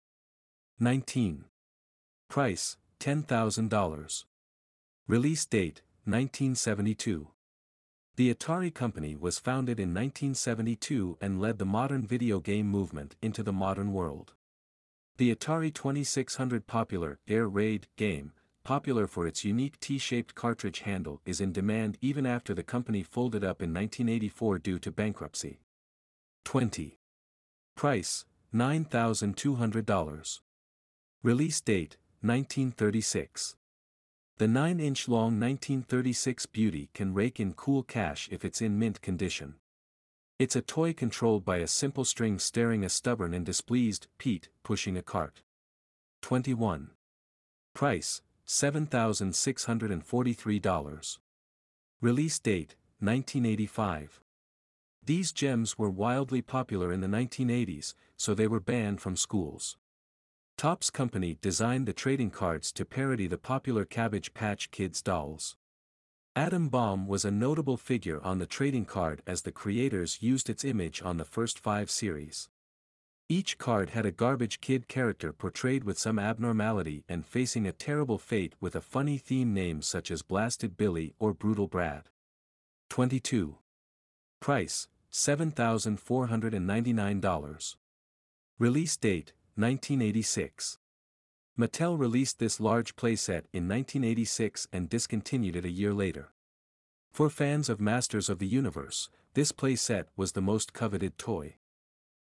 19. 0.80 1.44
Price, 2.28 2.76
$10,000. 2.98 4.24
Release 5.06 5.46
date, 5.46 5.82
1972. 6.06 7.28
The 8.16 8.34
Atari 8.34 8.74
Company 8.74 9.14
was 9.14 9.38
founded 9.38 9.78
in 9.78 9.90
1972 9.90 11.18
and 11.20 11.40
led 11.40 11.60
the 11.60 11.64
modern 11.64 12.04
video 12.04 12.40
game 12.40 12.66
movement 12.66 13.14
into 13.22 13.44
the 13.44 13.52
modern 13.52 13.92
world. 13.92 14.34
The 15.18 15.32
Atari 15.32 15.72
2600 15.72 16.66
popular 16.66 17.20
Air 17.28 17.46
Raid 17.46 17.86
game, 17.94 18.32
popular 18.64 19.06
for 19.06 19.24
its 19.28 19.44
unique 19.44 19.78
T-shaped 19.78 20.34
cartridge 20.34 20.80
handle 20.80 21.20
is 21.24 21.40
in 21.40 21.52
demand 21.52 21.96
even 22.00 22.26
after 22.26 22.54
the 22.54 22.64
company 22.64 23.04
folded 23.04 23.44
up 23.44 23.62
in 23.62 23.72
1984 23.72 24.58
due 24.58 24.80
to 24.80 24.90
bankruptcy. 24.90 25.60
20. 26.44 26.98
Price, 27.76 28.24
$9,200. 28.54 30.40
Release 31.22 31.60
date, 31.60 31.98
1936. 32.22 33.56
The 34.38 34.46
9-inch 34.46 35.08
long 35.08 35.38
1936 35.38 36.46
Beauty 36.46 36.88
can 36.94 37.12
rake 37.12 37.38
in 37.38 37.52
cool 37.52 37.82
cash 37.82 38.30
if 38.32 38.42
it's 38.44 38.62
in 38.62 38.78
mint 38.78 39.02
condition. 39.02 39.56
It's 40.38 40.56
a 40.56 40.62
toy 40.62 40.94
controlled 40.94 41.44
by 41.44 41.58
a 41.58 41.66
simple 41.66 42.06
string 42.06 42.38
staring 42.38 42.82
a 42.82 42.88
stubborn 42.88 43.34
and 43.34 43.44
displeased 43.44 44.06
Pete 44.16 44.48
pushing 44.62 44.96
a 44.96 45.02
cart. 45.02 45.42
21. 46.22 46.92
Price, 47.74 48.22
$7,643. 48.46 51.18
Release 52.00 52.38
date, 52.38 52.76
1985. 53.00 54.22
These 55.10 55.32
gems 55.32 55.76
were 55.76 55.90
wildly 55.90 56.40
popular 56.40 56.92
in 56.92 57.00
the 57.00 57.08
1980s, 57.08 57.94
so 58.16 58.32
they 58.32 58.46
were 58.46 58.60
banned 58.60 59.00
from 59.00 59.16
schools. 59.16 59.76
Topps 60.56 60.88
Company 60.88 61.36
designed 61.40 61.86
the 61.86 61.92
trading 61.92 62.30
cards 62.30 62.70
to 62.70 62.84
parody 62.84 63.26
the 63.26 63.36
popular 63.36 63.84
Cabbage 63.84 64.32
Patch 64.34 64.70
Kids 64.70 65.02
dolls. 65.02 65.56
Adam 66.36 66.68
Bomb 66.68 67.08
was 67.08 67.24
a 67.24 67.32
notable 67.32 67.76
figure 67.76 68.22
on 68.22 68.38
the 68.38 68.46
trading 68.46 68.84
card 68.84 69.20
as 69.26 69.42
the 69.42 69.50
creators 69.50 70.22
used 70.22 70.48
its 70.48 70.64
image 70.64 71.02
on 71.02 71.16
the 71.16 71.24
first 71.24 71.58
five 71.58 71.90
series. 71.90 72.48
Each 73.28 73.58
card 73.58 73.90
had 73.90 74.06
a 74.06 74.12
garbage 74.12 74.60
kid 74.60 74.86
character 74.86 75.32
portrayed 75.32 75.82
with 75.82 75.98
some 75.98 76.20
abnormality 76.20 77.02
and 77.08 77.26
facing 77.26 77.66
a 77.66 77.72
terrible 77.72 78.18
fate 78.18 78.54
with 78.60 78.76
a 78.76 78.80
funny 78.80 79.18
theme 79.18 79.52
name 79.52 79.82
such 79.82 80.12
as 80.12 80.22
Blasted 80.22 80.76
Billy 80.76 81.14
or 81.18 81.34
Brutal 81.34 81.66
Brad. 81.66 82.10
22. 82.90 83.56
Price, 84.40 84.86
$7,499. 85.12 87.76
Release 88.58 88.96
date, 88.96 89.32
1986. 89.56 90.78
Mattel 91.58 91.98
released 91.98 92.38
this 92.38 92.60
large 92.60 92.94
playset 92.96 93.44
in 93.52 93.68
1986 93.68 94.68
and 94.72 94.88
discontinued 94.88 95.56
it 95.56 95.64
a 95.64 95.70
year 95.70 95.92
later. 95.92 96.28
For 97.12 97.28
fans 97.28 97.68
of 97.68 97.80
Masters 97.80 98.28
of 98.28 98.38
the 98.38 98.46
Universe, 98.46 99.10
this 99.34 99.50
playset 99.52 100.04
was 100.16 100.32
the 100.32 100.40
most 100.40 100.72
coveted 100.72 101.18
toy. 101.18 101.56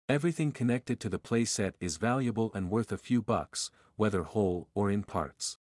Everything 0.09 0.51
connected 0.53 1.01
to 1.01 1.09
the 1.09 1.19
playset 1.19 1.73
is 1.81 1.97
valuable 1.97 2.53
and 2.55 2.71
worth 2.71 2.93
a 2.93 2.99
few 2.99 3.23
bucks, 3.23 3.71
whether 3.97 4.25
whole 4.25 4.69
or 4.75 4.91
in 4.91 5.05
parts. 5.05 5.57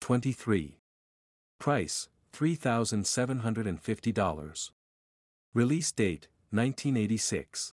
23. 0.00 0.80
Price, 1.58 2.08
$3,750. 2.32 4.70
Release 5.54 5.92
date, 5.92 6.28
1986. 6.50 7.74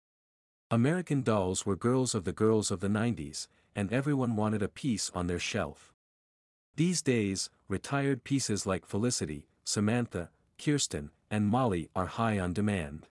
American 0.71 1.23
Dolls 1.23 1.65
were 1.65 1.75
girls 1.75 2.15
of 2.15 2.25
the 2.25 2.33
girls 2.33 2.71
of 2.71 2.81
the 2.81 2.89
90s, 2.89 3.49
and 3.75 3.91
everyone 3.91 4.37
wanted 4.37 4.63
a 4.63 4.69
piece 4.69 5.11
on 5.15 5.27
their 5.27 5.39
shelf. 5.39 5.95
These 6.77 7.01
days, 7.01 7.49
retired 7.67 8.25
pieces 8.25 8.67
like 8.67 8.85
Felicity, 8.85 9.47
Samantha, 9.65 10.29
Kirsten, 10.63 11.11
and 11.31 11.49
Molly 11.49 11.89
are 11.97 12.07
high 12.07 12.39
on 12.39 12.53
demand. 12.53 13.07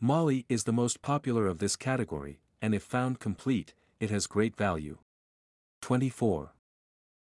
Molly 0.00 0.46
is 0.48 0.62
the 0.62 0.72
most 0.72 1.02
popular 1.02 1.48
of 1.48 1.58
this 1.58 1.74
category, 1.74 2.38
and 2.62 2.72
if 2.72 2.84
found 2.84 3.18
complete, 3.18 3.74
it 3.98 4.10
has 4.10 4.28
great 4.28 4.54
value. 4.54 4.98
24. 5.80 6.52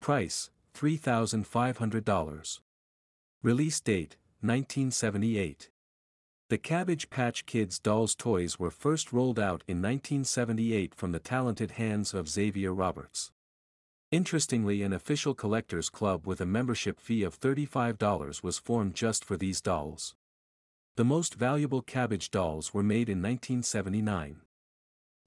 Price, 0.00 0.50
$3,500. 0.74 2.61
Release 3.42 3.81
date, 3.81 4.16
1978. 4.42 5.70
The 6.50 6.58
Cabbage 6.58 7.10
Patch 7.10 7.46
Kids 7.46 7.78
dolls 7.78 8.16
toys 8.16 8.58
were 8.58 8.72
first 8.72 9.12
rolled 9.12 9.38
out 9.38 9.62
in 9.68 9.76
1978 9.76 10.96
from 10.96 11.12
the 11.12 11.20
talented 11.20 11.70
hands 11.70 12.12
of 12.12 12.28
Xavier 12.28 12.74
Roberts. 12.74 13.30
Interestingly 14.10 14.82
an 14.82 14.92
official 14.92 15.32
collectors 15.32 15.88
club 15.88 16.26
with 16.26 16.40
a 16.40 16.46
membership 16.46 16.98
fee 16.98 17.22
of 17.22 17.38
$35 17.38 18.42
was 18.42 18.58
formed 18.58 18.96
just 18.96 19.24
for 19.24 19.36
these 19.36 19.60
dolls. 19.60 20.16
The 20.96 21.04
most 21.04 21.36
valuable 21.36 21.82
Cabbage 21.82 22.32
dolls 22.32 22.74
were 22.74 22.82
made 22.82 23.08
in 23.08 23.22
1979. 23.22 24.40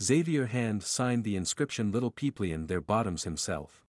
Xavier 0.02 0.48
Hand 0.48 0.84
signed 0.84 1.24
the 1.24 1.38
inscription 1.38 1.94
Little 1.94 2.12
Peeplian 2.12 2.68
their 2.68 2.82
bottoms 2.82 3.24
himself. 3.24 3.86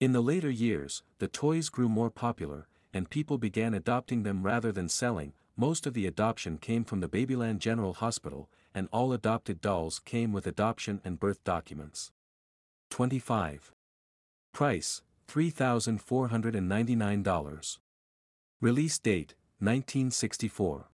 In 0.00 0.10
the 0.10 0.20
later 0.20 0.50
years, 0.50 1.04
the 1.20 1.28
toys 1.28 1.68
grew 1.68 1.88
more 1.88 2.10
popular, 2.10 2.66
and 2.92 3.08
people 3.08 3.38
began 3.38 3.74
adopting 3.74 4.24
them 4.24 4.42
rather 4.42 4.72
than 4.72 4.88
selling, 4.88 5.34
most 5.58 5.86
of 5.88 5.92
the 5.92 6.06
adoption 6.06 6.56
came 6.56 6.84
from 6.84 7.00
the 7.00 7.08
Babyland 7.08 7.58
General 7.58 7.94
Hospital, 7.94 8.48
and 8.72 8.88
all 8.92 9.12
adopted 9.12 9.60
dolls 9.60 9.98
came 9.98 10.32
with 10.32 10.46
adoption 10.46 11.00
and 11.04 11.18
birth 11.18 11.42
documents. 11.42 12.12
25. 12.90 13.72
Price, 14.54 15.02
$3,499. 15.26 17.78
Release 18.60 18.98
date, 19.00 19.34
1964. 19.58 20.90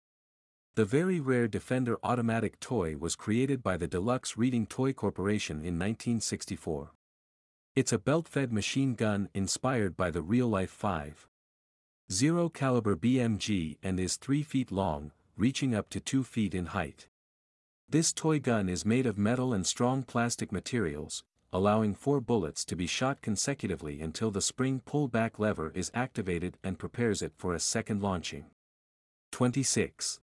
The 0.74 0.84
very 0.84 1.20
rare 1.20 1.48
Defender 1.48 1.98
automatic 2.02 2.60
toy 2.60 2.98
was 2.98 3.16
created 3.16 3.62
by 3.62 3.78
the 3.78 3.88
Deluxe 3.88 4.36
Reading 4.36 4.66
Toy 4.66 4.92
Corporation 4.92 5.56
in 5.56 5.78
1964. 5.78 6.92
It's 7.74 7.94
a 7.94 7.98
belt-fed 7.98 8.52
machine 8.52 8.94
gun 8.94 9.30
inspired 9.32 9.96
by 9.96 10.10
the 10.10 10.20
real-life 10.20 10.70
5. 10.70 11.29
0 12.12 12.48
caliber 12.48 12.96
BMG 12.96 13.76
and 13.84 14.00
is 14.00 14.16
3 14.16 14.42
feet 14.42 14.72
long, 14.72 15.12
reaching 15.36 15.76
up 15.76 15.88
to 15.90 16.00
2 16.00 16.24
feet 16.24 16.56
in 16.56 16.66
height. 16.66 17.06
This 17.88 18.12
toy 18.12 18.40
gun 18.40 18.68
is 18.68 18.84
made 18.84 19.06
of 19.06 19.16
metal 19.16 19.52
and 19.52 19.64
strong 19.64 20.02
plastic 20.02 20.50
materials, 20.50 21.22
allowing 21.52 21.94
four 21.94 22.20
bullets 22.20 22.64
to 22.64 22.74
be 22.74 22.88
shot 22.88 23.22
consecutively 23.22 24.00
until 24.00 24.32
the 24.32 24.40
spring 24.40 24.80
pull-back 24.84 25.38
lever 25.38 25.70
is 25.72 25.92
activated 25.94 26.58
and 26.64 26.80
prepares 26.80 27.22
it 27.22 27.32
for 27.36 27.54
a 27.54 27.60
second 27.60 28.02
launching. 28.02 28.46
26. 29.30 30.18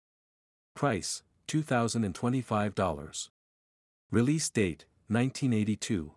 Price, 0.74 1.22
$2,025. 1.48 3.28
Release 4.10 4.48
date, 4.48 4.86
1982. 5.08 6.12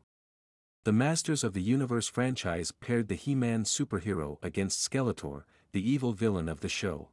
The 0.86 0.94
Masters 0.94 1.44
of 1.44 1.52
the 1.52 1.62
Universe 1.62 2.08
franchise 2.08 2.72
paired 2.72 3.10
the 3.10 3.16
He-Man 3.16 3.66
superhero 3.66 4.38
against 4.42 4.90
Skeletor, 4.90 5.44
the 5.78 5.88
evil 5.88 6.12
villain 6.12 6.50
of 6.50 6.62
the 6.62 6.68
show. 6.68 7.10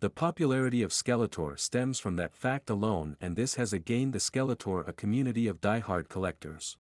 The 0.00 0.08
popularity 0.08 0.80
of 0.80 0.90
Skeletor 0.90 1.58
stems 1.58 1.98
from 1.98 2.16
that 2.16 2.34
fact 2.34 2.70
alone 2.70 3.18
and 3.20 3.36
this 3.36 3.56
has 3.56 3.74
gained 3.74 4.14
the 4.14 4.18
Skeletor 4.18 4.88
a 4.88 4.94
community 4.94 5.46
of 5.46 5.60
die-hard 5.60 6.08
collectors. 6.08 6.78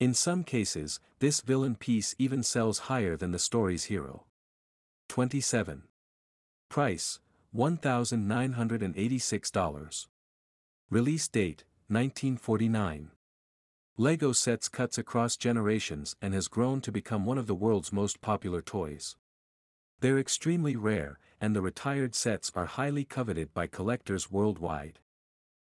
In 0.00 0.14
some 0.14 0.42
cases, 0.42 0.98
this 1.20 1.42
villain 1.42 1.76
piece 1.76 2.16
even 2.18 2.42
sells 2.42 2.88
higher 2.90 3.16
than 3.16 3.30
the 3.30 3.38
story's 3.38 3.84
hero. 3.84 4.24
27. 5.10 5.84
Price, 6.70 7.20
$1,986. 7.54 10.06
Release 10.90 11.28
date, 11.28 11.62
1949. 11.86 13.12
LEGO 13.96 14.32
sets 14.32 14.68
cuts 14.68 14.98
across 14.98 15.36
generations 15.36 16.16
and 16.20 16.34
has 16.34 16.48
grown 16.48 16.80
to 16.80 16.90
become 16.90 17.24
one 17.24 17.38
of 17.38 17.46
the 17.46 17.54
world's 17.54 17.92
most 17.92 18.20
popular 18.20 18.60
toys. 18.60 19.14
They're 20.00 20.18
extremely 20.18 20.76
rare, 20.76 21.18
and 21.40 21.54
the 21.54 21.62
retired 21.62 22.14
sets 22.14 22.52
are 22.54 22.66
highly 22.66 23.04
coveted 23.04 23.54
by 23.54 23.66
collectors 23.66 24.30
worldwide. 24.30 24.98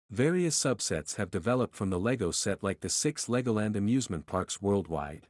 Various 0.09 0.57
subsets 0.57 1.15
have 1.15 1.31
developed 1.31 1.75
from 1.75 1.89
the 1.89 1.99
LEGO 1.99 2.31
set 2.31 2.63
like 2.63 2.81
the 2.81 2.89
six 2.89 3.25
Legoland 3.25 3.75
amusement 3.75 4.25
parks 4.25 4.62
worldwide. 4.62 5.27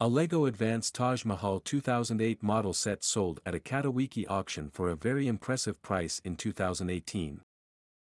A 0.00 0.08
LEGO 0.08 0.46
Advanced 0.46 0.96
Taj 0.96 1.24
Mahal 1.24 1.60
2008 1.60 2.42
model 2.42 2.72
set 2.72 3.04
sold 3.04 3.40
at 3.46 3.54
a 3.54 3.60
Catawiki 3.60 4.26
auction 4.28 4.68
for 4.68 4.90
a 4.90 4.96
very 4.96 5.28
impressive 5.28 5.80
price 5.80 6.20
in 6.24 6.34
2018. 6.34 7.40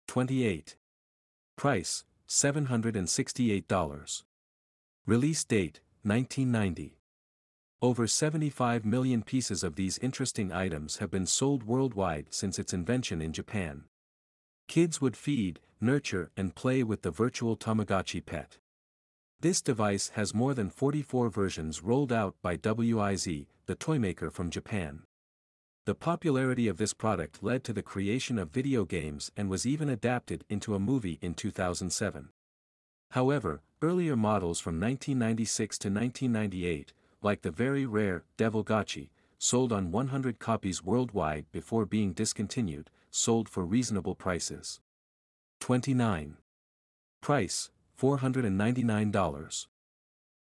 28. 0.07 0.75
Price, 1.55 2.03
$768. 2.27 4.23
Release 5.05 5.43
date, 5.45 5.79
1990. 6.03 6.96
Over 7.79 8.07
75 8.07 8.85
million 8.85 9.21
pieces 9.21 9.63
of 9.63 9.75
these 9.75 9.99
interesting 9.99 10.51
items 10.51 10.97
have 10.97 11.11
been 11.11 11.27
sold 11.27 11.61
worldwide 11.61 12.33
since 12.33 12.57
its 12.57 12.73
invention 12.73 13.21
in 13.21 13.31
Japan. 13.31 13.83
Kids 14.67 14.99
would 14.99 15.15
feed, 15.15 15.59
nurture 15.79 16.31
and 16.35 16.55
play 16.55 16.81
with 16.81 17.03
the 17.03 17.11
virtual 17.11 17.55
Tamagotchi 17.55 18.25
pet. 18.25 18.57
This 19.41 19.61
device 19.61 20.09
has 20.15 20.33
more 20.33 20.55
than 20.55 20.71
44 20.71 21.29
versions 21.29 21.83
rolled 21.83 22.11
out 22.11 22.33
by 22.41 22.57
WIZ, 22.57 23.45
the 23.67 23.75
toymaker 23.75 24.31
from 24.31 24.49
Japan. 24.49 25.03
The 25.85 25.93
popularity 25.93 26.67
of 26.67 26.77
this 26.77 26.95
product 26.95 27.43
led 27.43 27.63
to 27.65 27.73
the 27.73 27.83
creation 27.83 28.39
of 28.39 28.49
video 28.49 28.85
games 28.85 29.31
and 29.37 29.51
was 29.51 29.67
even 29.67 29.87
adapted 29.87 30.43
into 30.49 30.73
a 30.73 30.79
movie 30.79 31.19
in 31.21 31.35
2007. 31.35 32.29
However, 33.11 33.61
earlier 33.83 34.15
models 34.15 34.59
from 34.59 34.79
1996 34.79 35.77
to 35.77 35.89
1998, 35.89 36.93
like 37.21 37.41
the 37.41 37.51
very 37.51 37.85
rare 37.85 38.23
Devilgotchi, 38.37 39.09
sold 39.37 39.71
on 39.71 39.91
100 39.91 40.39
copies 40.39 40.83
worldwide 40.83 41.45
before 41.51 41.85
being 41.85 42.13
discontinued, 42.13 42.89
sold 43.11 43.49
for 43.49 43.65
reasonable 43.65 44.15
prices. 44.15 44.79
29. 45.59 46.37
Price, 47.21 47.69
$499. 47.99 49.67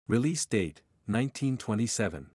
Release 0.08 0.46
date, 0.46 0.82
1927. 1.08 2.32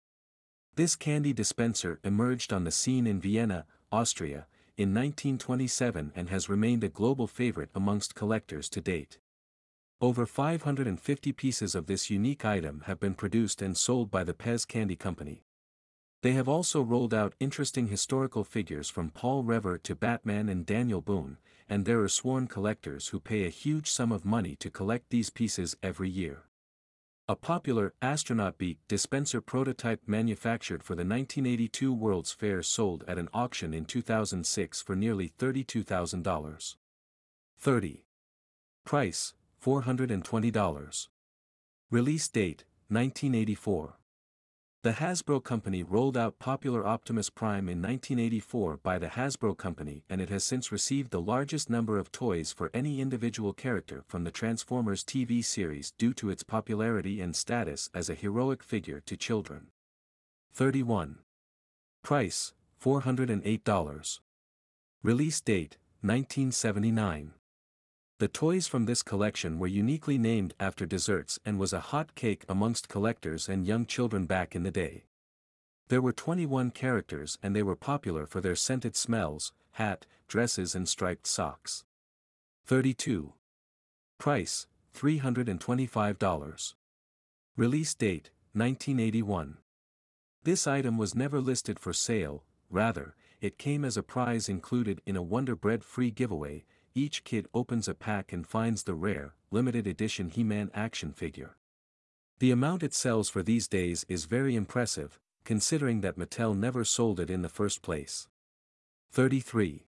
This 0.76 0.96
candy 0.96 1.34
dispenser 1.34 2.00
emerged 2.04 2.52
on 2.52 2.64
the 2.64 2.72
scene 2.72 3.08
in 3.08 3.22
Vienna, 3.22 3.66
Austria, 3.92 4.48
in 4.78 4.94
1927 4.94 6.12
and 6.16 6.30
has 6.30 6.50
remained 6.50 6.84
a 6.84 6.90
global 6.90 7.28
favorite 7.28 7.70
amongst 7.74 8.14
collectors 8.14 8.68
to 8.70 8.82
date. 8.82 9.20
Over 10.02 10.26
550 10.26 11.32
pieces 11.32 11.74
of 11.74 11.88
this 11.88 12.10
unique 12.10 12.44
item 12.44 12.84
have 12.86 13.00
been 13.00 13.14
produced 13.14 13.62
and 13.62 13.78
sold 13.78 14.12
by 14.12 14.26
the 14.26 14.34
Pez 14.34 14.68
Candy 14.68 14.98
Company. 14.98 15.46
They 16.22 16.34
have 16.34 16.50
also 16.50 16.82
rolled 16.82 17.14
out 17.14 17.34
interesting 17.40 17.88
historical 17.88 18.44
figures 18.44 18.90
from 18.90 19.10
Paul 19.10 19.44
Revere 19.44 19.78
to 19.78 19.96
Batman 19.96 20.50
and 20.50 20.66
Daniel 20.66 21.00
Boone, 21.00 21.38
and 21.70 21.86
there 21.86 22.02
are 22.02 22.10
sworn 22.10 22.48
collectors 22.48 23.10
who 23.10 23.22
pay 23.22 23.46
a 23.46 23.50
huge 23.50 23.90
sum 23.90 24.12
of 24.12 24.26
money 24.26 24.58
to 24.58 24.70
collect 24.70 25.12
these 25.12 25.30
pieces 25.30 25.78
every 25.82 26.10
year. 26.10 26.44
A 27.30 27.38
popular 27.38 27.94
astronaut 28.02 28.58
beak 28.58 28.80
dispenser 28.90 29.40
prototype 29.40 30.02
manufactured 30.08 30.84
for 30.84 30.96
the 30.96 31.06
1982 31.06 31.94
World's 31.94 32.34
Fair 32.34 32.62
sold 32.62 33.06
at 33.08 33.18
an 33.18 33.30
auction 33.34 33.74
in 33.74 33.86
2006 33.86 34.82
for 34.82 34.96
nearly 34.96 35.30
$32,000. 35.30 36.76
30. 37.58 38.06
Price, 38.84 39.34
$420. 39.66 41.08
Release 41.90 42.28
date, 42.28 42.66
1984. 42.90 43.98
The 44.84 44.92
Hasbro 44.92 45.44
Company 45.44 45.82
rolled 45.82 46.16
out 46.16 46.38
popular 46.38 46.86
Optimus 46.86 47.32
Prime 47.32 47.68
in 47.68 47.82
1984 47.82 48.78
by 48.84 49.00
the 49.00 49.08
Hasbro 49.08 49.58
Company 49.58 50.04
and 50.08 50.22
it 50.22 50.30
has 50.30 50.44
since 50.44 50.72
received 50.72 51.10
the 51.10 51.20
largest 51.20 51.68
number 51.68 51.98
of 51.98 52.12
toys 52.12 52.54
for 52.54 52.70
any 52.76 53.02
individual 53.02 53.54
character 53.54 54.04
from 54.06 54.24
the 54.24 54.30
Transformers 54.30 55.04
TV 55.04 55.44
series 55.44 55.92
due 55.98 56.14
to 56.14 56.30
its 56.30 56.44
popularity 56.44 57.20
and 57.20 57.36
status 57.36 57.90
as 57.92 58.08
a 58.08 58.14
heroic 58.14 58.62
figure 58.62 59.02
to 59.08 59.18
children. 59.18 59.70
31. 60.54 61.18
Price, 62.04 62.54
$408. 62.80 64.20
Release 65.02 65.42
date, 65.42 65.78
1979. 66.02 67.32
The 68.18 68.28
toys 68.30 68.66
from 68.66 68.86
this 68.86 69.04
collection 69.04 69.60
were 69.60 69.68
uniquely 69.68 70.18
named 70.18 70.54
after 70.58 70.86
desserts 70.86 71.38
and 71.46 71.60
was 71.60 71.74
a 71.74 71.82
hot 71.92 72.16
cake 72.16 72.46
amongst 72.48 72.88
collectors 72.88 73.50
and 73.50 73.68
young 73.68 73.86
children 73.86 74.26
back 74.26 74.56
in 74.56 74.64
the 74.64 74.72
day. 74.72 75.04
There 75.90 76.02
were 76.02 76.14
21 76.14 76.72
characters 76.72 77.38
and 77.44 77.54
they 77.54 77.62
were 77.62 77.76
popular 77.76 78.26
for 78.26 78.40
their 78.40 78.56
scented 78.56 78.96
smells, 78.96 79.52
hat, 79.74 80.06
dresses 80.30 80.76
and 80.76 80.88
striped 80.88 81.28
socks. 81.28 81.84
32. 82.66 83.34
Price, 84.18 84.68
$325. 84.96 86.74
Release 87.58 87.94
date, 87.94 88.32
1981. 88.54 89.58
This 90.44 90.66
item 90.66 90.98
was 90.98 91.16
never 91.16 91.42
listed 91.42 91.80
for 91.80 91.92
sale, 91.92 92.46
rather, 92.70 93.16
it 93.42 93.58
came 93.58 93.84
as 93.84 93.98
a 93.98 94.04
prize 94.04 94.48
included 94.48 95.02
in 95.06 95.18
a 95.18 95.22
Wonder 95.22 95.56
Bread 95.56 95.84
free 95.84 96.12
giveaway, 96.12 96.64
each 96.96 97.26
kid 97.26 97.48
opens 97.54 97.88
a 97.88 97.94
pack 97.94 98.32
and 98.32 98.48
finds 98.48 98.84
the 98.84 98.96
rare, 98.96 99.34
limited 99.52 99.86
edition 99.86 100.30
He-Man 100.30 100.72
action 100.74 101.12
figure. 101.12 101.58
The 102.40 102.52
amount 102.52 102.84
it 102.84 102.94
sells 102.94 103.30
for 103.30 103.44
these 103.44 103.68
days 103.68 104.06
is 104.08 104.26
very 104.26 104.56
impressive, 104.56 105.20
considering 105.44 106.02
that 106.02 106.18
Mattel 106.18 106.58
never 106.58 106.84
sold 106.84 107.20
it 107.20 107.30
in 107.30 107.42
the 107.42 107.50
first 107.50 107.82
place. 107.82 108.28
33. 109.12 109.86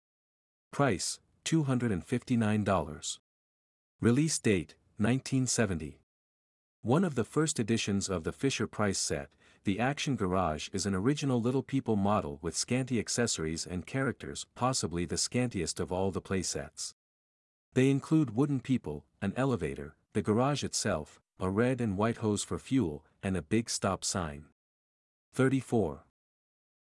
Price, 0.70 1.20
$259. 1.44 3.18
Release 4.00 4.38
date, 4.38 4.74
1970. 4.98 6.00
One 6.82 7.04
of 7.04 7.14
the 7.14 7.24
first 7.24 7.58
editions 7.58 8.08
of 8.08 8.24
the 8.24 8.32
Fisher-Price 8.32 8.98
set, 8.98 9.28
the 9.64 9.78
Action 9.78 10.16
Garage 10.16 10.70
is 10.72 10.86
an 10.86 10.94
original 10.94 11.38
Little 11.38 11.62
People 11.62 11.94
model 11.94 12.38
with 12.40 12.56
scanty 12.56 12.98
accessories 12.98 13.66
and 13.66 13.86
characters 13.86 14.46
possibly 14.54 15.04
the 15.04 15.16
scantiest 15.18 15.78
of 15.78 15.92
all 15.92 16.10
the 16.10 16.22
playsets. 16.22 16.94
They 17.74 17.90
include 17.90 18.34
wooden 18.34 18.60
people, 18.60 19.04
an 19.20 19.34
elevator, 19.36 19.96
the 20.14 20.22
garage 20.22 20.64
itself, 20.64 21.20
a 21.38 21.50
red 21.50 21.82
and 21.82 21.98
white 21.98 22.18
hose 22.18 22.42
for 22.42 22.58
fuel, 22.58 23.04
and 23.22 23.36
a 23.36 23.42
big 23.42 23.68
stop 23.68 24.02
sign. 24.02 24.46
34. 25.34 26.04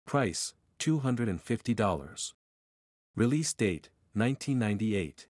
Price, 0.05 0.55
$250. 0.79 2.33
Release 3.15 3.55
date, 3.55 3.89
1998. 4.13 5.29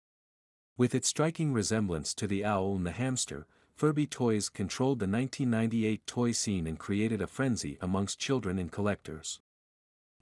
With 0.78 0.94
its 0.94 1.08
striking 1.08 1.52
resemblance 1.52 2.14
to 2.14 2.26
the 2.26 2.42
owl 2.42 2.74
and 2.74 2.86
the 2.86 2.92
hamster, 2.92 3.46
Furby 3.76 4.06
Toys 4.06 4.48
controlled 4.48 5.00
the 5.00 5.08
1998 5.08 6.06
toy 6.06 6.30
scene 6.30 6.68
and 6.68 6.78
created 6.78 7.20
a 7.20 7.26
frenzy 7.26 7.76
amongst 7.80 8.20
children 8.20 8.56
and 8.56 8.70
collectors. 8.70 9.40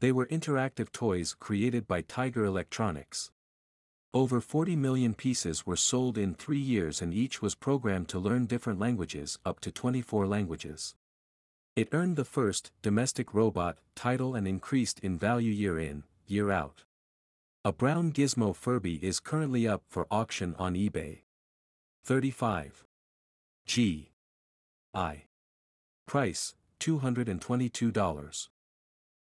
They 0.01 0.11
were 0.11 0.27
interactive 0.27 0.91
toys 0.91 1.37
created 1.39 1.87
by 1.87 2.01
Tiger 2.01 2.47
Electronics. 2.47 3.31
Over 4.15 4.41
40 4.41 4.75
million 4.77 5.13
pieces 5.13 5.67
were 5.67 5.77
sold 5.77 6.17
in 6.17 6.35
three 6.35 6.59
years 6.59 7.03
and 7.03 7.13
each 7.13 7.43
was 7.43 7.55
programmed 7.55 8.09
to 8.09 8.19
learn 8.19 8.47
different 8.47 8.81
languages 8.81 9.39
up 9.45 9.61
to 9.61 9.71
24 9.71 10.27
languages. 10.27 10.95
It 11.77 11.91
earned 11.93 12.17
the 12.17 12.25
first 12.25 12.73
domestic 12.81 13.35
robot 13.35 13.77
title 13.95 14.35
and 14.35 14.49
increased 14.49 14.99
in 15.01 15.19
value 15.19 15.53
year 15.53 15.79
in, 15.79 16.05
year 16.27 16.51
out. 16.51 16.85
A 17.67 17.73
brown 17.73 18.13
gizmo 18.13 18.57
Furby 18.57 18.95
is 19.05 19.21
currently 19.21 19.69
up 19.69 19.83
for 19.89 20.07
auction 20.11 20.55
on 20.59 20.75
eBay. 20.75 21.21
35. 22.05 22.85
G. 23.67 24.11
I. 24.95 25.25
Price, 26.07 26.55
$222. 26.81 28.49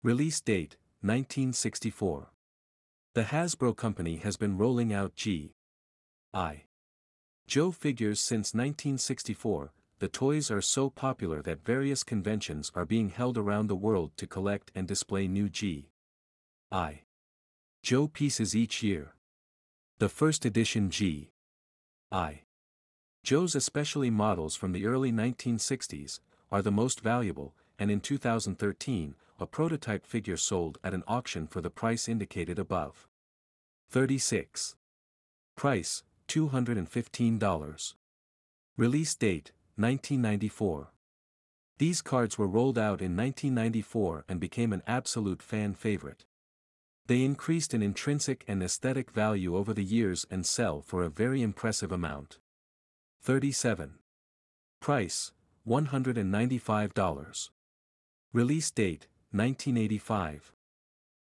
Release 0.02 0.40
date, 0.40 0.76
1964. 1.00 2.30
The 3.14 3.22
Hasbro 3.22 3.76
company 3.76 4.16
has 4.16 4.36
been 4.36 4.58
rolling 4.58 4.92
out 4.92 5.14
G. 5.14 5.54
I. 6.32 6.64
Joe 7.46 7.70
figures 7.70 8.20
since 8.20 8.54
1964, 8.54 9.72
the 9.98 10.08
toys 10.08 10.50
are 10.50 10.60
so 10.60 10.90
popular 10.90 11.40
that 11.42 11.64
various 11.64 12.02
conventions 12.02 12.72
are 12.74 12.84
being 12.84 13.10
held 13.10 13.38
around 13.38 13.68
the 13.68 13.76
world 13.76 14.10
to 14.16 14.26
collect 14.26 14.72
and 14.74 14.88
display 14.88 15.28
new 15.28 15.48
G. 15.48 15.90
I. 16.72 17.02
Joe 17.82 18.08
pieces 18.08 18.56
each 18.56 18.82
year. 18.82 19.14
The 19.98 20.08
first 20.08 20.44
edition 20.44 20.90
G. 20.90 21.30
I. 22.10 22.43
Joe's 23.24 23.54
especially 23.54 24.10
models 24.10 24.54
from 24.54 24.72
the 24.72 24.84
early 24.84 25.10
1960s, 25.10 26.20
are 26.52 26.60
the 26.60 26.70
most 26.70 27.00
valuable, 27.00 27.54
and 27.78 27.90
in 27.90 28.00
2013, 28.00 29.14
a 29.40 29.46
prototype 29.46 30.04
figure 30.04 30.36
sold 30.36 30.76
at 30.84 30.92
an 30.92 31.02
auction 31.08 31.46
for 31.46 31.62
the 31.62 31.70
price 31.70 32.06
indicated 32.06 32.58
above. 32.58 33.08
36. 33.88 34.76
Price, 35.56 36.02
$215. 36.28 37.94
Release 38.76 39.14
date, 39.14 39.52
1994. 39.76 40.92
These 41.78 42.02
cards 42.02 42.36
were 42.36 42.46
rolled 42.46 42.76
out 42.76 43.00
in 43.00 43.16
1994 43.16 44.26
and 44.28 44.38
became 44.38 44.74
an 44.74 44.82
absolute 44.86 45.42
fan 45.42 45.72
favorite. 45.72 46.26
They 47.06 47.24
increased 47.24 47.72
in 47.72 47.82
intrinsic 47.82 48.44
and 48.46 48.62
aesthetic 48.62 49.10
value 49.10 49.56
over 49.56 49.72
the 49.72 49.82
years 49.82 50.26
and 50.30 50.44
sell 50.44 50.82
for 50.82 51.02
a 51.02 51.08
very 51.08 51.40
impressive 51.40 51.90
amount. 51.90 52.38
37. 53.24 53.94
Price, 54.82 55.32
$195. 55.66 57.48
Release 58.34 58.70
date, 58.70 59.06
1985. 59.30 60.52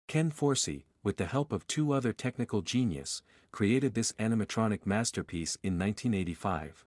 Ken 0.08 0.32
Forsse, 0.32 0.86
with 1.04 1.18
the 1.18 1.26
help 1.26 1.52
of 1.52 1.68
two 1.68 1.92
other 1.92 2.14
technical 2.14 2.62
genius, 2.62 3.22
created 3.52 3.96
this 3.96 4.14
animatronic 4.14 4.86
masterpiece 4.86 5.58
in 5.62 5.78
1985. 5.78 6.86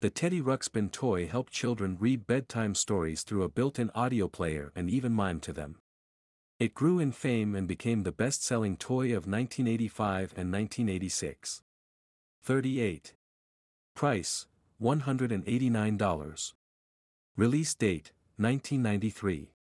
The 0.00 0.10
Teddy 0.10 0.42
Ruxpin 0.42 0.90
toy 0.90 1.28
helped 1.28 1.52
children 1.52 1.96
read 2.00 2.26
bedtime 2.26 2.74
stories 2.74 3.22
through 3.22 3.44
a 3.44 3.48
built-in 3.48 3.92
audio 3.94 4.26
player 4.26 4.72
and 4.74 4.90
even 4.90 5.12
mime 5.12 5.38
to 5.42 5.52
them. 5.52 5.76
It 6.58 6.74
grew 6.74 6.98
in 6.98 7.12
fame 7.12 7.54
and 7.54 7.68
became 7.68 8.02
the 8.02 8.10
best-selling 8.10 8.78
toy 8.78 9.10
of 9.10 9.28
1985 9.28 10.34
and 10.36 10.52
1986. 10.52 11.62
38. 12.42 13.14
Price, 13.94 14.48
$189. 14.82 16.52
Release 17.36 17.74
date, 17.76 18.12
1993. 18.36 19.52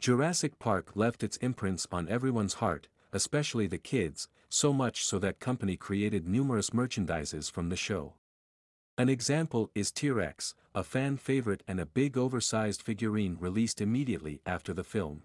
Jurassic 0.00 0.58
Park 0.58 0.92
left 0.94 1.22
its 1.22 1.36
imprints 1.38 1.86
on 1.92 2.08
everyone's 2.08 2.54
heart, 2.54 2.88
especially 3.12 3.66
the 3.66 3.76
kids, 3.76 4.28
so 4.48 4.72
much 4.72 5.04
so 5.04 5.18
that 5.18 5.40
company 5.40 5.76
created 5.76 6.26
numerous 6.26 6.70
merchandises 6.70 7.52
from 7.52 7.68
the 7.68 7.76
show. 7.76 8.14
An 8.96 9.10
example 9.10 9.70
is 9.74 9.92
T-Rex, 9.92 10.54
a 10.74 10.82
fan 10.82 11.18
favorite 11.18 11.62
and 11.68 11.78
a 11.78 11.86
big 11.86 12.16
oversized 12.16 12.80
figurine 12.80 13.36
released 13.38 13.82
immediately 13.82 14.40
after 14.46 14.72
the 14.72 14.84
film. 14.84 15.24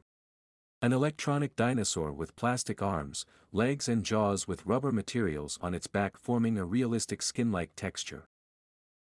An 0.86 0.94
electronic 0.94 1.56
dinosaur 1.56 2.14
with 2.14 2.36
plastic 2.36 2.80
arms, 2.80 3.26
legs 3.52 3.90
and 3.90 4.06
jaws 4.06 4.48
with 4.48 4.68
rubber 4.68 4.92
materials 4.92 5.58
on 5.60 5.74
its 5.74 5.88
back 5.88 6.16
forming 6.16 6.60
a 6.60 6.64
realistic 6.64 7.24
skin-like 7.24 7.72
texture. 7.76 8.26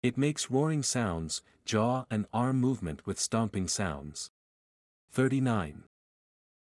It 0.01 0.17
makes 0.17 0.49
roaring 0.49 0.85
sounds, 0.85 1.43
jaw 1.65 2.05
and 2.09 2.27
arm 2.33 2.61
movement 2.61 3.05
with 3.05 3.19
stomping 3.19 3.67
sounds. 3.67 4.31
39. 5.11 5.83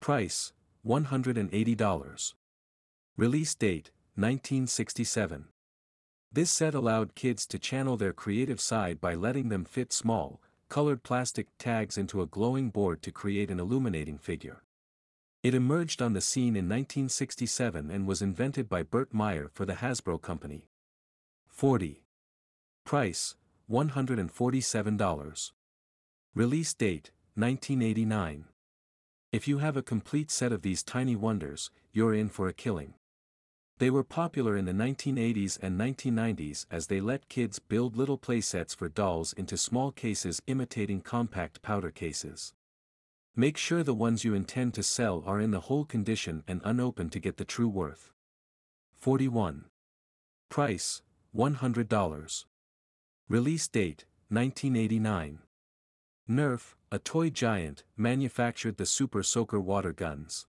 Price, 0.02 0.52
$180. 0.87 2.35
Release 3.16 3.55
date, 3.55 3.90
1967. 4.16 5.46
This 6.31 6.50
set 6.50 6.74
allowed 6.74 7.14
kids 7.14 7.46
to 7.46 7.59
channel 7.59 7.96
their 7.96 8.12
creative 8.12 8.61
side 8.61 9.00
by 9.00 9.14
letting 9.14 9.48
them 9.48 9.64
fit 9.64 9.94
small, 9.94 10.42
colored 10.68 11.02
plastic 11.02 11.46
tags 11.59 11.96
into 11.96 12.20
a 12.20 12.26
glowing 12.26 12.68
board 12.68 13.00
to 13.00 13.11
create 13.11 13.50
an 13.50 13.59
illuminating 13.59 14.18
figure. 14.18 14.61
It 15.47 15.55
emerged 15.55 16.03
on 16.03 16.13
the 16.13 16.21
scene 16.21 16.57
in 16.57 16.69
1967 16.69 17.89
and 17.89 18.05
was 18.05 18.21
invented 18.21 18.69
by 18.69 18.83
Burt 18.83 19.15
Meyer 19.15 19.49
for 19.55 19.65
the 19.65 19.75
Hasbro 19.75 20.21
Company. 20.21 20.67
40. 21.47 22.03
Price, 22.85 23.37
$147. 23.71 25.53
Release 26.35 26.75
date, 26.75 27.13
1989. 27.37 28.47
If 29.31 29.47
you 29.47 29.59
have 29.59 29.77
a 29.77 29.83
complete 29.83 30.33
set 30.33 30.51
of 30.51 30.63
these 30.63 30.83
tiny 30.83 31.15
wonders, 31.15 31.71
you're 31.93 32.13
in 32.13 32.29
for 32.29 32.49
a 32.49 32.53
killing. 32.53 32.95
They 33.79 33.89
were 33.89 34.03
popular 34.03 34.57
in 34.57 34.65
the 34.65 34.73
1980s 34.73 35.61
and 35.63 35.79
1990s 35.79 36.67
as 36.73 36.89
they 36.89 37.01
let 37.01 37.29
kids 37.29 37.61
build 37.61 37.97
little 37.97 38.19
playsets 38.19 38.75
for 38.75 38.89
dolls 38.89 39.33
into 39.35 39.57
small 39.57 39.93
cases 39.93 40.43
imitating 40.49 41.03
compact 41.03 41.63
powder 41.63 41.93
cases. 41.93 42.53
Make 43.38 43.59
sure 43.59 43.83
the 43.83 43.92
ones 43.92 44.25
you 44.25 44.33
intend 44.33 44.72
to 44.75 44.83
sell 44.83 45.22
are 45.27 45.38
in 45.38 45.51
the 45.51 45.61
whole 45.61 45.85
condition 45.85 46.42
and 46.49 46.62
unopened 46.64 47.12
to 47.12 47.20
get 47.20 47.37
the 47.37 47.44
true 47.44 47.68
worth. 47.68 48.11
41. 48.94 49.66
Price, 50.49 51.03
$100. 51.37 52.44
Release 53.29 53.68
date, 53.68 54.07
1989. 54.31 55.40
Nerf, 56.31 56.75
a 56.90 56.99
toy 56.99 57.29
giant, 57.29 57.85
manufactured 57.94 58.79
the 58.79 58.87
Super 58.87 59.22
Soaker 59.22 59.61
water 59.61 59.92
guns. 59.92 60.46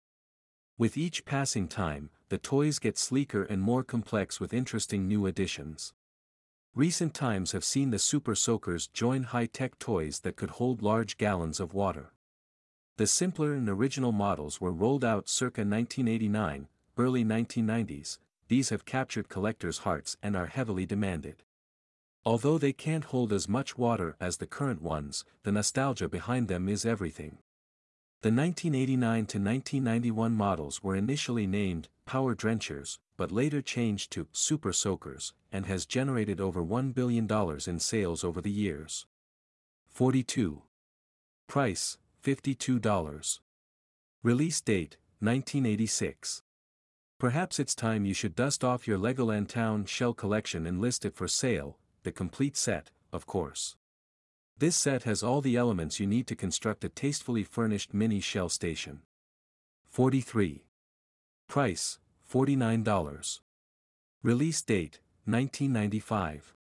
With 0.78 0.96
each 0.96 1.24
passing 1.24 1.66
time, 1.66 2.10
the 2.28 2.38
toys 2.38 2.78
get 2.78 2.96
sleeker 2.96 3.42
and 3.42 3.60
more 3.60 3.82
complex 3.82 4.38
with 4.38 4.54
interesting 4.54 5.08
new 5.08 5.26
additions. 5.26 5.92
Recent 6.72 7.14
times 7.14 7.50
have 7.50 7.64
seen 7.64 7.90
the 7.90 7.98
Super 7.98 8.36
Soakers 8.36 8.86
join 8.86 9.24
high-tech 9.24 9.80
toys 9.80 10.20
that 10.20 10.36
could 10.36 10.50
hold 10.50 10.82
large 10.82 11.16
gallons 11.16 11.58
of 11.58 11.74
water. 11.74 12.12
The 12.96 13.06
simpler 13.06 13.52
and 13.52 13.68
original 13.68 14.12
models 14.12 14.58
were 14.58 14.72
rolled 14.72 15.04
out 15.04 15.28
circa 15.28 15.60
1989, 15.60 16.66
early 16.96 17.24
1990s, 17.24 18.18
these 18.48 18.70
have 18.70 18.86
captured 18.86 19.28
collectors' 19.28 19.78
hearts 19.78 20.16
and 20.22 20.34
are 20.34 20.46
heavily 20.46 20.86
demanded. 20.86 21.42
Although 22.24 22.56
they 22.56 22.72
can't 22.72 23.04
hold 23.04 23.34
as 23.34 23.48
much 23.48 23.76
water 23.76 24.16
as 24.18 24.38
the 24.38 24.46
current 24.46 24.80
ones, 24.80 25.24
the 25.42 25.52
nostalgia 25.52 26.08
behind 26.08 26.48
them 26.48 26.70
is 26.70 26.86
everything. 26.86 27.38
The 28.22 28.32
1989 28.32 29.26
to 29.26 29.38
1991 29.38 30.32
models 30.32 30.82
were 30.82 30.96
initially 30.96 31.46
named 31.46 31.88
Power 32.06 32.34
Drenchers, 32.34 32.98
but 33.18 33.30
later 33.30 33.60
changed 33.60 34.10
to 34.12 34.26
Super 34.32 34.72
Soakers, 34.72 35.34
and 35.52 35.66
has 35.66 35.84
generated 35.84 36.40
over 36.40 36.64
$1 36.64 36.94
billion 36.94 37.28
in 37.66 37.78
sales 37.78 38.24
over 38.24 38.40
the 38.40 38.50
years. 38.50 39.06
42. 39.86 40.62
Price, 41.46 41.98
$52. 42.26 43.38
Release 44.24 44.60
date, 44.60 44.96
1986. 45.20 46.42
Perhaps 47.20 47.60
it's 47.60 47.72
time 47.72 48.04
you 48.04 48.14
should 48.14 48.34
dust 48.34 48.64
off 48.64 48.88
your 48.88 48.98
Legoland 48.98 49.46
Town 49.46 49.84
shell 49.84 50.12
collection 50.12 50.66
and 50.66 50.80
list 50.80 51.04
it 51.04 51.14
for 51.14 51.28
sale, 51.28 51.78
the 52.02 52.10
complete 52.10 52.56
set, 52.56 52.90
of 53.12 53.26
course. 53.26 53.76
This 54.58 54.74
set 54.74 55.04
has 55.04 55.22
all 55.22 55.40
the 55.40 55.56
elements 55.56 56.00
you 56.00 56.06
need 56.08 56.26
to 56.26 56.34
construct 56.34 56.82
a 56.82 56.88
tastefully 56.88 57.44
furnished 57.44 57.94
mini 57.94 58.18
shell 58.18 58.48
station. 58.48 59.02
43. 59.88 60.64
Price, 61.46 62.00
$49. 62.28 63.40
Release 64.24 64.62
date, 64.62 64.98
1995. 65.26 66.56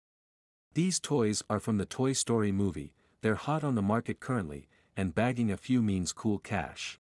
These 0.73 0.99
toys 0.99 1.41
are 1.49 1.61
from 1.61 1.77
the 1.77 1.85
Toy 1.85 2.11
Story 2.11 2.51
movie, 2.51 2.91
they're 3.21 3.35
hot 3.35 3.63
on 3.63 3.75
the 3.75 3.81
market 3.81 4.19
currently, 4.19 4.67
and 4.95 5.15
bagging 5.15 5.51
a 5.51 5.57
few 5.57 5.81
means 5.81 6.11
cool 6.11 6.39
cash. 6.39 6.99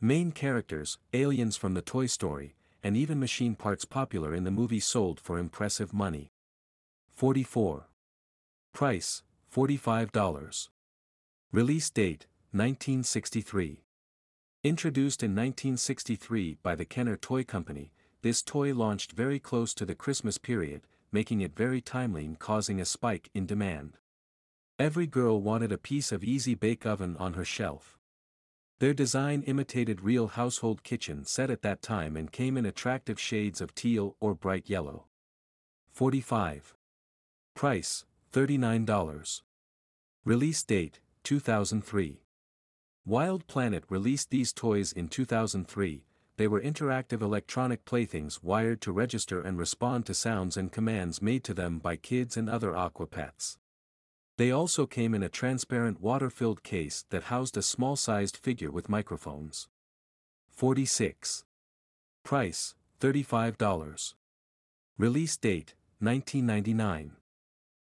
Main 0.00 0.32
characters, 0.32 0.98
aliens 1.12 1.56
from 1.56 1.74
the 1.74 1.82
Toy 1.82 2.06
Story, 2.06 2.54
and 2.82 2.96
even 2.96 3.18
machine 3.18 3.54
parts 3.54 3.84
popular 3.84 4.34
in 4.34 4.44
the 4.44 4.50
movie 4.50 4.80
sold 4.80 5.18
for 5.18 5.38
impressive 5.38 5.94
money. 5.94 6.30
44. 7.08 7.86
Price, 8.72 9.22
$45. 9.54 10.68
Release 11.52 11.90
date, 11.90 12.26
1963. 12.50 13.84
Introduced 14.62 15.22
in 15.22 15.30
1963 15.30 16.58
by 16.62 16.74
the 16.74 16.84
Kenner 16.84 17.16
Toy 17.16 17.44
Company, 17.44 17.92
this 18.22 18.42
toy 18.42 18.74
launched 18.74 19.12
very 19.12 19.38
close 19.38 19.74
to 19.74 19.84
the 19.84 19.94
Christmas 19.94 20.38
period, 20.38 20.82
making 21.12 21.40
it 21.40 21.54
very 21.54 21.80
timely 21.80 22.24
and 22.24 22.38
causing 22.38 22.80
a 22.80 22.84
spike 22.84 23.30
in 23.34 23.46
demand. 23.46 23.98
Every 24.78 25.06
girl 25.06 25.40
wanted 25.40 25.70
a 25.70 25.78
piece 25.78 26.10
of 26.10 26.24
easy 26.24 26.56
bake 26.56 26.84
oven 26.84 27.16
on 27.18 27.34
her 27.34 27.44
shelf. 27.44 27.96
Their 28.80 28.92
design 28.92 29.42
imitated 29.42 30.00
real 30.00 30.26
household 30.26 30.82
kitchen 30.82 31.24
set 31.24 31.48
at 31.48 31.62
that 31.62 31.80
time 31.80 32.16
and 32.16 32.32
came 32.32 32.56
in 32.56 32.66
attractive 32.66 33.20
shades 33.20 33.60
of 33.60 33.76
teal 33.76 34.16
or 34.18 34.34
bright 34.34 34.68
yellow. 34.68 35.06
45. 35.92 36.74
Price, 37.54 38.04
$39. 38.32 39.42
Release 40.24 40.62
date, 40.64 40.98
2003. 41.22 42.20
Wild 43.06 43.46
Planet 43.46 43.84
released 43.88 44.30
these 44.30 44.52
toys 44.52 44.90
in 44.90 45.06
2003, 45.06 46.04
they 46.36 46.48
were 46.48 46.60
interactive 46.60 47.22
electronic 47.22 47.84
playthings 47.84 48.42
wired 48.42 48.80
to 48.80 48.90
register 48.90 49.40
and 49.40 49.56
respond 49.56 50.04
to 50.06 50.14
sounds 50.14 50.56
and 50.56 50.72
commands 50.72 51.22
made 51.22 51.44
to 51.44 51.54
them 51.54 51.78
by 51.78 51.94
kids 51.94 52.36
and 52.36 52.50
other 52.50 52.74
aqua 52.74 53.06
pets. 53.06 53.56
They 54.36 54.50
also 54.50 54.86
came 54.86 55.14
in 55.14 55.22
a 55.22 55.28
transparent 55.28 56.00
water-filled 56.00 56.64
case 56.64 57.04
that 57.10 57.24
housed 57.24 57.56
a 57.56 57.62
small-sized 57.62 58.36
figure 58.36 58.70
with 58.70 58.88
microphones. 58.88 59.68
46. 60.50 61.44
Price, 62.24 62.74
$35. 63.00 64.14
Release 64.98 65.36
date, 65.36 65.74
1999. 66.00 67.12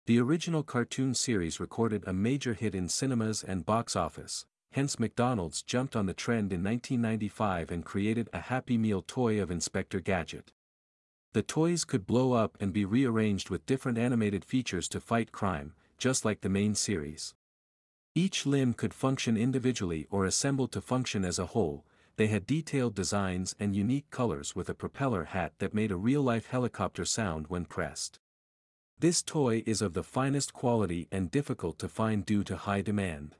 The 0.05 0.19
original 0.19 0.63
cartoon 0.63 1.13
series 1.13 1.59
recorded 1.59 2.03
a 2.07 2.13
major 2.13 2.53
hit 2.53 2.73
in 2.73 2.87
cinemas 2.87 3.43
and 3.43 3.65
box 3.65 3.95
office, 3.95 4.45
hence 4.71 4.97
McDonald's 4.97 5.61
jumped 5.61 5.95
on 5.95 6.05
the 6.05 6.13
trend 6.13 6.53
in 6.53 6.63
1995 6.63 7.69
and 7.69 7.83
created 7.83 8.29
a 8.31 8.39
Happy 8.39 8.77
Meal 8.77 9.03
toy 9.05 9.41
of 9.41 9.51
Inspector 9.51 9.99
Gadget. 9.99 10.53
The 11.33 11.43
toys 11.43 11.85
could 11.85 12.07
blow 12.07 12.33
up 12.33 12.57
and 12.61 12.71
be 12.71 12.85
rearranged 12.85 13.49
with 13.49 13.65
different 13.65 13.97
animated 13.97 14.45
features 14.45 14.87
to 14.89 14.99
fight 14.99 15.31
crime, 15.31 15.73
just 15.99 16.25
like 16.25 16.41
the 16.41 16.49
main 16.49 16.73
series. 16.73 17.35
Each 18.15 18.45
limb 18.45 18.73
could 18.73 18.93
function 18.93 19.37
individually 19.37 20.07
or 20.09 20.25
assemble 20.25 20.67
to 20.69 20.81
function 20.81 21.23
as 21.23 21.37
a 21.37 21.47
whole, 21.47 21.85
they 22.15 22.27
had 22.27 22.47
detailed 22.47 22.95
designs 22.95 23.55
and 23.59 23.75
unique 23.75 24.09
colors 24.09 24.55
with 24.55 24.67
a 24.67 24.73
propeller 24.73 25.25
hat 25.25 25.53
that 25.59 25.73
made 25.73 25.91
a 25.91 25.95
real-life 25.95 26.47
helicopter 26.47 27.05
sound 27.05 27.47
when 27.47 27.65
pressed. 27.65 28.19
This 28.99 29.21
toy 29.21 29.63
is 29.65 29.81
of 29.81 29.93
the 29.93 30.03
finest 30.03 30.51
quality 30.51 31.07
and 31.11 31.31
difficult 31.31 31.79
to 31.79 31.87
find 31.87 32.25
due 32.25 32.43
to 32.43 32.57
high 32.57 32.81
demand. 32.81 33.35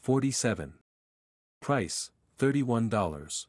47. 0.00 0.74
Price, 1.60 2.10
$31. 2.38 3.46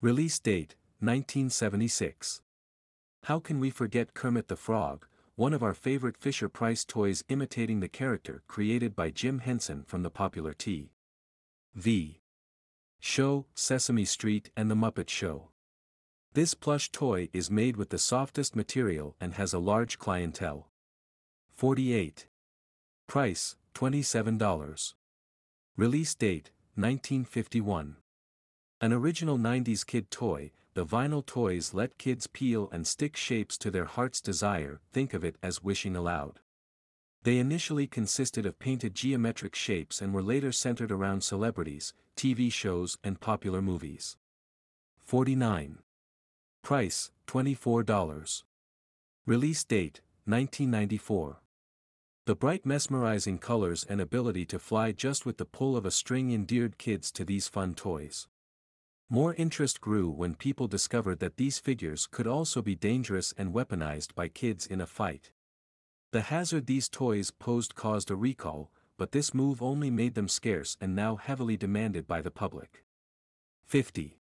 Release 0.00 0.38
date, 0.38 0.76
1976. 1.00 2.42
How 3.24 3.40
can 3.40 3.58
we 3.58 3.70
forget 3.70 4.14
Kermit 4.14 4.46
the 4.46 4.54
Frog, 4.54 5.08
one 5.36 5.52
of 5.52 5.62
our 5.62 5.74
favorite 5.74 6.16
Fisher-Price 6.16 6.82
toys 6.86 7.22
imitating 7.28 7.80
the 7.80 7.88
character 7.88 8.42
created 8.48 8.96
by 8.96 9.10
Jim 9.10 9.40
Henson 9.40 9.84
from 9.86 10.02
the 10.02 10.08
popular 10.08 10.54
T. 10.54 10.92
V. 11.74 12.20
Show, 13.00 13.44
Sesame 13.54 14.06
Street 14.06 14.50
and 14.56 14.70
The 14.70 14.74
Muppet 14.74 15.10
Show. 15.10 15.50
This 16.32 16.54
plush 16.54 16.90
toy 16.90 17.28
is 17.34 17.50
made 17.50 17.76
with 17.76 17.90
the 17.90 17.98
softest 17.98 18.56
material 18.56 19.14
and 19.20 19.34
has 19.34 19.52
a 19.52 19.58
large 19.58 19.98
clientele. 19.98 20.68
48. 21.54 22.28
Price, 23.06 23.56
$27. 23.74 24.94
Release 25.76 26.14
date, 26.14 26.50
1951. 26.76 27.96
An 28.80 28.92
original 28.94 29.36
90s 29.36 29.84
kid 29.84 30.10
toy, 30.10 30.52
the 30.76 30.84
vinyl 30.84 31.24
toys 31.24 31.72
let 31.72 31.96
kids 31.96 32.26
peel 32.26 32.68
and 32.70 32.86
stick 32.86 33.16
shapes 33.16 33.56
to 33.56 33.70
their 33.70 33.86
heart's 33.86 34.20
desire, 34.20 34.78
think 34.92 35.14
of 35.14 35.24
it 35.24 35.36
as 35.42 35.64
wishing 35.64 35.96
aloud. 35.96 36.38
They 37.22 37.38
initially 37.38 37.86
consisted 37.86 38.44
of 38.44 38.58
painted 38.58 38.94
geometric 38.94 39.54
shapes 39.54 40.02
and 40.02 40.12
were 40.12 40.22
later 40.22 40.52
centered 40.52 40.92
around 40.92 41.24
celebrities, 41.24 41.94
TV 42.14 42.52
shows 42.52 42.98
and 43.02 43.18
popular 43.18 43.62
movies. 43.62 44.18
49. 45.02 45.78
Price, 46.62 47.10
$24. 47.26 48.42
Release 49.24 49.64
date, 49.64 50.02
1994. 50.26 51.40
The 52.26 52.34
bright 52.34 52.66
mesmerizing 52.66 53.38
colors 53.38 53.82
and 53.88 53.98
ability 53.98 54.44
to 54.44 54.58
fly 54.58 54.92
just 54.92 55.24
with 55.24 55.38
the 55.38 55.46
pull 55.46 55.74
of 55.74 55.86
a 55.86 55.90
string 55.90 56.34
endeared 56.34 56.76
kids 56.76 57.10
to 57.12 57.24
these 57.24 57.48
fun 57.48 57.74
toys. 57.74 58.28
More 59.08 59.34
interest 59.34 59.80
grew 59.80 60.10
when 60.10 60.34
people 60.34 60.66
discovered 60.66 61.20
that 61.20 61.36
these 61.36 61.60
figures 61.60 62.08
could 62.10 62.26
also 62.26 62.60
be 62.60 62.74
dangerous 62.74 63.32
and 63.38 63.54
weaponized 63.54 64.16
by 64.16 64.26
kids 64.26 64.66
in 64.66 64.80
a 64.80 64.86
fight. 64.86 65.30
The 66.10 66.22
hazard 66.22 66.66
these 66.66 66.88
toys 66.88 67.30
posed 67.30 67.76
caused 67.76 68.10
a 68.10 68.16
recall, 68.16 68.72
but 68.98 69.12
this 69.12 69.32
move 69.32 69.62
only 69.62 69.90
made 69.90 70.14
them 70.14 70.26
scarce 70.26 70.76
and 70.80 70.96
now 70.96 71.16
heavily 71.16 71.56
demanded 71.56 72.08
by 72.08 72.20
the 72.20 72.32
public. 72.32 72.84
50. 73.66 74.18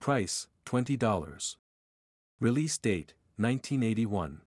Price, 0.00 0.48
$20. 0.64 1.56
Release 2.40 2.78
date, 2.78 3.14
1981. 3.36 4.40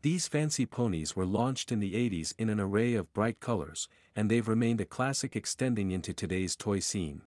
These 0.00 0.26
fancy 0.26 0.66
ponies 0.66 1.14
were 1.14 1.26
launched 1.26 1.70
in 1.70 1.78
the 1.78 1.94
80s 1.94 2.34
in 2.36 2.48
an 2.48 2.58
array 2.58 2.94
of 2.94 3.12
bright 3.12 3.38
colors, 3.38 3.86
and 4.16 4.28
they've 4.28 4.48
remained 4.48 4.80
a 4.80 4.84
classic 4.84 5.36
extending 5.36 5.92
into 5.92 6.12
today's 6.12 6.56
toy 6.56 6.80
scene. 6.80 7.22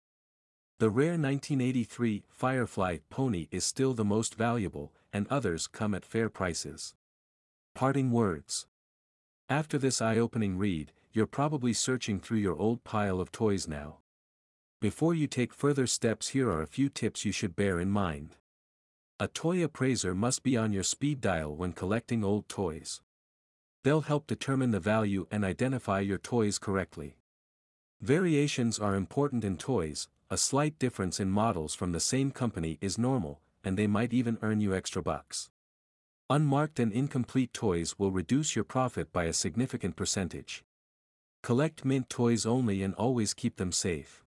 The 0.77 0.89
rare 0.89 1.11
1983 1.11 2.25
Firefly 2.27 2.97
pony 3.09 3.47
is 3.49 3.63
still 3.63 3.93
the 3.93 4.03
most 4.03 4.35
valuable, 4.35 4.91
and 5.13 5.25
others 5.29 5.67
come 5.67 5.95
at 5.95 6.03
fair 6.03 6.27
prices. 6.27 6.93
Parting 7.73 8.11
words. 8.11 8.67
After 9.47 9.77
this 9.77 10.01
eye-opening 10.01 10.57
read, 10.57 10.91
you're 11.13 11.27
probably 11.27 11.71
searching 11.71 12.19
through 12.19 12.39
your 12.39 12.57
old 12.57 12.83
pile 12.83 13.21
of 13.21 13.31
toys 13.31 13.69
now. 13.69 13.99
Before 14.81 15.13
you 15.13 15.27
take 15.27 15.53
further 15.53 15.87
steps 15.87 16.29
here 16.29 16.51
are 16.51 16.61
a 16.61 16.67
few 16.67 16.89
tips 16.89 17.23
you 17.23 17.31
should 17.31 17.55
bear 17.55 17.79
in 17.79 17.89
mind. 17.89 18.35
A 19.17 19.29
toy 19.29 19.63
appraiser 19.63 20.13
must 20.13 20.43
be 20.43 20.57
on 20.57 20.73
your 20.73 20.83
speed 20.83 21.21
dial 21.21 21.55
when 21.55 21.71
collecting 21.71 22.21
old 22.21 22.49
toys. 22.49 23.01
They'll 23.85 24.01
help 24.01 24.27
determine 24.27 24.71
the 24.71 24.81
value 24.81 25.25
and 25.31 25.45
identify 25.45 26.01
your 26.01 26.17
toys 26.17 26.59
correctly. 26.59 27.15
Variations 28.01 28.77
are 28.77 28.95
important 28.95 29.45
in 29.45 29.55
toys, 29.55 30.09
a 30.31 30.37
slight 30.37 30.79
difference 30.79 31.19
in 31.19 31.29
models 31.29 31.75
from 31.75 31.91
the 31.91 31.99
same 31.99 32.31
company 32.31 32.79
is 32.81 32.97
normal, 32.97 33.41
and 33.63 33.77
they 33.77 33.85
might 33.85 34.11
even 34.11 34.39
earn 34.41 34.59
you 34.59 34.73
extra 34.73 35.03
bucks. 35.03 35.51
Unmarked 36.31 36.79
and 36.79 36.91
incomplete 36.91 37.53
toys 37.53 37.99
will 37.99 38.11
reduce 38.11 38.55
your 38.55 38.65
profit 38.65 39.13
by 39.13 39.25
a 39.25 39.33
significant 39.33 39.95
percentage. 39.95 40.63
Collect 41.43 41.85
mint 41.85 42.09
toys 42.09 42.43
only 42.43 42.81
and 42.81 42.95
always 42.95 43.35
keep 43.35 43.57
them 43.57 43.71
safe. 43.71 44.24